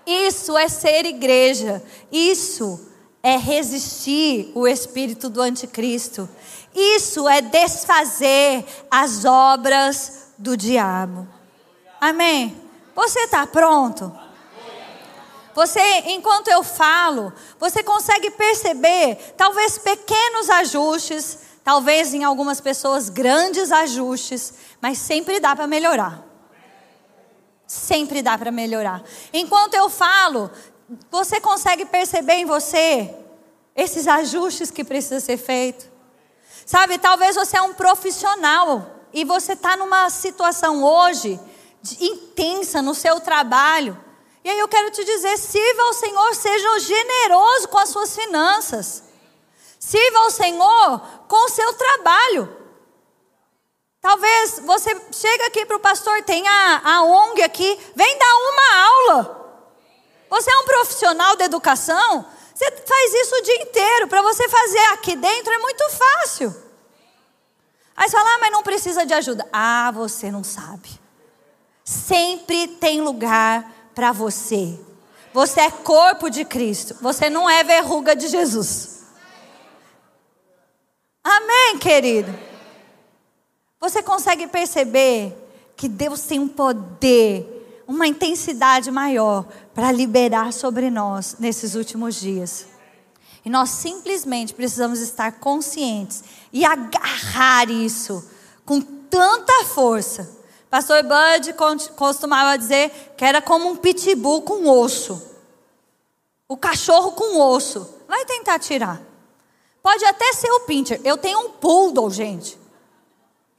Isso 0.06 0.58
é 0.58 0.68
ser 0.68 1.06
igreja. 1.06 1.84
Isso 2.12 2.80
é 3.24 3.38
resistir 3.38 4.52
o 4.56 4.68
espírito 4.68 5.30
do 5.30 5.42
anticristo. 5.42 6.28
Isso 6.74 7.28
é 7.28 7.42
desfazer 7.42 8.66
as 8.90 9.26
obras 9.26 10.30
do 10.38 10.58
diabo. 10.58 11.28
Amém? 12.00 12.60
Você 12.96 13.20
está 13.22 13.46
pronto? 13.46 14.12
Você, 15.54 15.82
enquanto 16.08 16.48
eu 16.48 16.64
falo, 16.64 17.34
você 17.60 17.84
consegue 17.84 18.32
perceber 18.32 19.34
talvez 19.36 19.78
pequenos 19.78 20.50
ajustes, 20.50 21.40
talvez 21.64 22.14
em 22.14 22.24
algumas 22.24 22.62
pessoas 22.62 23.10
grandes 23.10 23.72
ajustes, 23.72 24.54
mas 24.82 24.98
sempre 24.98 25.40
dá 25.40 25.56
para 25.56 25.68
melhorar. 25.68 26.31
Sempre 27.72 28.22
dá 28.22 28.38
para 28.38 28.52
melhorar. 28.52 29.02
Enquanto 29.32 29.76
eu 29.76 29.90
falo, 29.90 30.52
você 31.10 31.40
consegue 31.40 31.86
perceber 31.86 32.34
em 32.34 32.46
você 32.46 33.16
esses 33.74 34.10
ajustes 34.10 34.70
que 34.70 34.84
precisam 34.84 35.22
ser 35.22 35.38
feitos? 35.38 35.88
Sabe, 36.66 36.98
talvez 36.98 37.38
você 37.38 37.56
é 37.56 37.62
um 37.62 37.74
profissional 37.74 38.92
e 39.14 39.24
você 39.24 39.54
está 39.54 39.78
numa 39.78 40.10
situação 40.10 40.84
hoje 40.84 41.40
intensa 42.02 42.82
no 42.82 42.94
seu 42.94 43.22
trabalho. 43.22 43.98
E 44.44 44.50
aí 44.50 44.60
eu 44.60 44.68
quero 44.68 44.92
te 44.92 45.06
dizer: 45.06 45.38
sirva 45.38 45.82
ao 45.84 45.94
Senhor, 45.94 46.36
seja 46.36 46.80
generoso 46.82 47.70
com 47.70 47.78
as 47.78 47.88
suas 47.88 48.14
finanças. 48.14 49.04
Sirva 49.80 50.20
ao 50.20 50.30
Senhor 50.30 51.00
com 51.26 51.46
o 51.46 51.50
seu 51.50 51.74
trabalho. 51.74 52.61
Talvez 54.02 54.60
você 54.66 55.00
chega 55.12 55.46
aqui 55.46 55.64
para 55.64 55.78
o 55.78 55.80
pastor, 55.80 56.24
tem 56.24 56.48
a, 56.48 56.82
a 56.84 57.04
ONG 57.04 57.44
aqui, 57.44 57.80
vem 57.96 58.18
dar 58.18 58.36
uma 58.36 58.84
aula. 58.84 59.42
Você 60.28 60.50
é 60.50 60.58
um 60.58 60.66
profissional 60.66 61.36
de 61.36 61.44
educação, 61.44 62.26
você 62.54 62.72
faz 62.72 63.14
isso 63.14 63.36
o 63.36 63.42
dia 63.44 63.62
inteiro. 63.62 64.08
Para 64.08 64.24
você 64.24 64.50
fazer 64.50 64.86
aqui 64.94 65.16
dentro 65.16 65.54
é 65.54 65.58
muito 65.60 65.84
fácil. 65.90 66.56
Aí 67.96 68.10
você 68.10 68.18
fala, 68.18 68.34
ah, 68.34 68.38
mas 68.40 68.52
não 68.52 68.64
precisa 68.64 69.06
de 69.06 69.14
ajuda. 69.14 69.48
Ah, 69.54 69.92
você 69.94 70.32
não 70.32 70.44
sabe. 70.44 70.90
Sempre 71.84 72.68
tem 72.68 73.02
lugar 73.02 73.72
para 73.94 74.12
você. 74.12 74.80
Você 75.34 75.60
é 75.60 75.70
corpo 75.70 76.30
de 76.30 76.44
Cristo. 76.44 76.96
Você 77.02 77.30
não 77.30 77.48
é 77.48 77.64
verruga 77.64 78.16
de 78.16 78.28
Jesus. 78.28 79.04
Amém, 81.24 81.78
querido? 81.78 82.51
Você 83.82 84.04
consegue 84.04 84.46
perceber 84.46 85.36
que 85.76 85.90
Deus 85.90 86.22
tem 86.22 86.38
um 86.40 86.48
poder, 86.48 87.84
uma 87.88 88.06
intensidade 88.06 88.92
maior 88.92 89.44
para 89.74 89.92
liberar 89.92 90.54
sobre 90.54 90.92
nós 90.92 91.38
nesses 91.40 91.74
últimos 91.74 92.14
dias. 92.14 92.68
E 93.44 93.50
nós 93.50 93.72
simplesmente 93.72 94.54
precisamos 94.54 95.00
estar 95.00 95.40
conscientes 95.40 96.24
e 96.54 96.64
agarrar 96.64 97.72
isso 97.72 98.24
com 98.64 98.80
tanta 98.80 99.66
força. 99.66 100.30
Pastor 100.70 101.02
Bud 101.02 101.56
costumava 101.96 102.60
dizer 102.60 103.14
que 103.18 103.26
era 103.26 103.42
como 103.42 103.68
um 103.68 103.76
pitbull 103.76 104.44
com 104.44 104.70
osso. 104.70 105.20
O 106.48 106.56
cachorro 106.56 107.14
com 107.14 107.40
osso. 107.40 107.96
Vai 108.08 108.26
tentar 108.26 108.60
tirar. 108.60 109.02
Pode 109.82 110.06
até 110.06 110.34
ser 110.34 110.52
o 110.52 110.60
pincher. 110.62 111.02
Eu 111.04 111.18
tenho 111.18 111.40
um 111.40 111.50
poodle, 111.50 112.12
gente. 112.12 112.61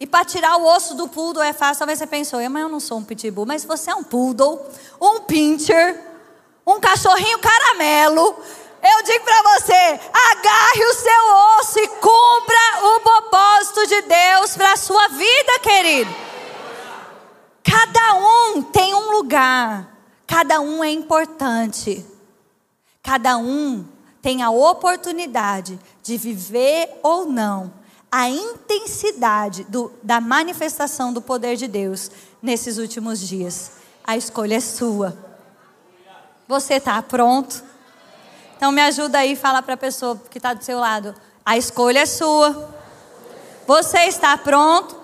E 0.02 0.06
para 0.06 0.24
tirar 0.24 0.56
o 0.56 0.66
osso 0.66 0.96
do 0.96 1.06
poodle 1.06 1.44
é 1.44 1.52
fácil. 1.52 1.78
Talvez 1.78 2.00
você 2.00 2.08
pensou, 2.08 2.40
mas 2.50 2.62
eu 2.62 2.68
não 2.68 2.80
sou 2.80 2.98
um 2.98 3.04
pitbull. 3.04 3.46
Mas 3.46 3.64
você 3.64 3.88
é 3.88 3.94
um 3.94 4.02
poodle, 4.02 4.60
um 5.00 5.20
pincher, 5.20 5.96
um 6.66 6.80
cachorrinho 6.80 7.38
caramelo. 7.38 8.34
Eu 8.82 9.02
digo 9.04 9.24
para 9.24 9.42
você: 9.60 9.72
agarre 9.72 10.84
o 10.84 10.94
seu 10.94 11.34
osso 11.60 11.78
e 11.78 11.86
cumpra 11.86 12.96
o 12.96 13.00
propósito 13.00 13.86
de 13.86 14.02
Deus 14.02 14.56
para 14.56 14.72
a 14.72 14.76
sua 14.76 15.06
vida, 15.06 15.60
querido. 15.62 16.12
Cada 17.62 18.14
um 18.14 18.60
tem 18.60 18.92
um 18.96 19.12
lugar, 19.12 19.88
cada 20.26 20.60
um 20.60 20.82
é 20.82 20.90
importante, 20.90 22.04
cada 23.04 23.36
um 23.36 23.86
tem 24.20 24.42
a 24.42 24.50
oportunidade 24.50 25.78
de 26.02 26.16
viver 26.16 26.90
ou 27.04 27.24
não 27.24 27.81
a 28.12 28.28
intensidade 28.28 29.64
do, 29.64 29.90
da 30.02 30.20
manifestação 30.20 31.14
do 31.14 31.22
poder 31.22 31.56
de 31.56 31.66
Deus 31.66 32.10
nesses 32.42 32.76
últimos 32.76 33.18
dias. 33.18 33.72
A 34.04 34.18
escolha 34.18 34.56
é 34.56 34.60
sua. 34.60 35.16
Você 36.46 36.74
está 36.74 37.00
pronto? 37.00 37.64
Então 38.54 38.70
me 38.70 38.82
ajuda 38.82 39.20
aí, 39.20 39.34
fala 39.34 39.62
para 39.62 39.72
a 39.74 39.78
pessoa 39.78 40.20
que 40.30 40.36
está 40.36 40.52
do 40.52 40.62
seu 40.62 40.78
lado. 40.78 41.14
A 41.44 41.56
escolha 41.56 42.00
é 42.00 42.06
sua. 42.06 42.68
Você 43.66 44.00
está 44.00 44.36
pronto? 44.36 44.94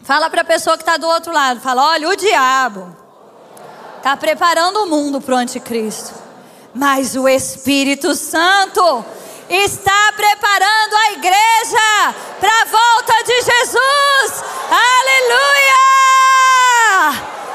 Fala 0.00 0.28
para 0.28 0.40
a 0.40 0.44
pessoa 0.44 0.76
que 0.76 0.82
está 0.82 0.96
do 0.96 1.06
outro 1.06 1.32
lado. 1.32 1.60
Fala, 1.60 1.90
olha, 1.90 2.08
o 2.08 2.16
diabo 2.16 2.96
está 3.98 4.16
preparando 4.16 4.82
o 4.82 4.86
mundo 4.86 5.20
para 5.20 5.36
o 5.36 5.38
anticristo. 5.38 6.12
Mas 6.74 7.14
o 7.14 7.28
Espírito 7.28 8.12
Santo 8.16 9.04
está 9.48 10.12
preparando 10.16 10.94
a 10.94 11.12
igreja 11.12 12.14
para 12.40 12.62
a 12.62 12.64
volta 12.64 13.22
de 13.24 13.34
Jesus. 13.42 14.44
Aleluia! 14.70 15.84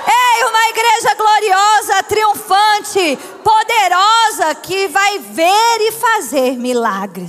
Ei, 0.08 0.44
uma 0.44 0.70
igreja 0.70 1.14
gloriosa, 1.16 2.04
triunfante, 2.04 3.18
poderosa, 3.44 4.56
que 4.56 4.88
vai 4.88 5.20
ver 5.20 5.82
e 5.82 5.92
fazer 5.92 6.58
milagres. 6.58 7.28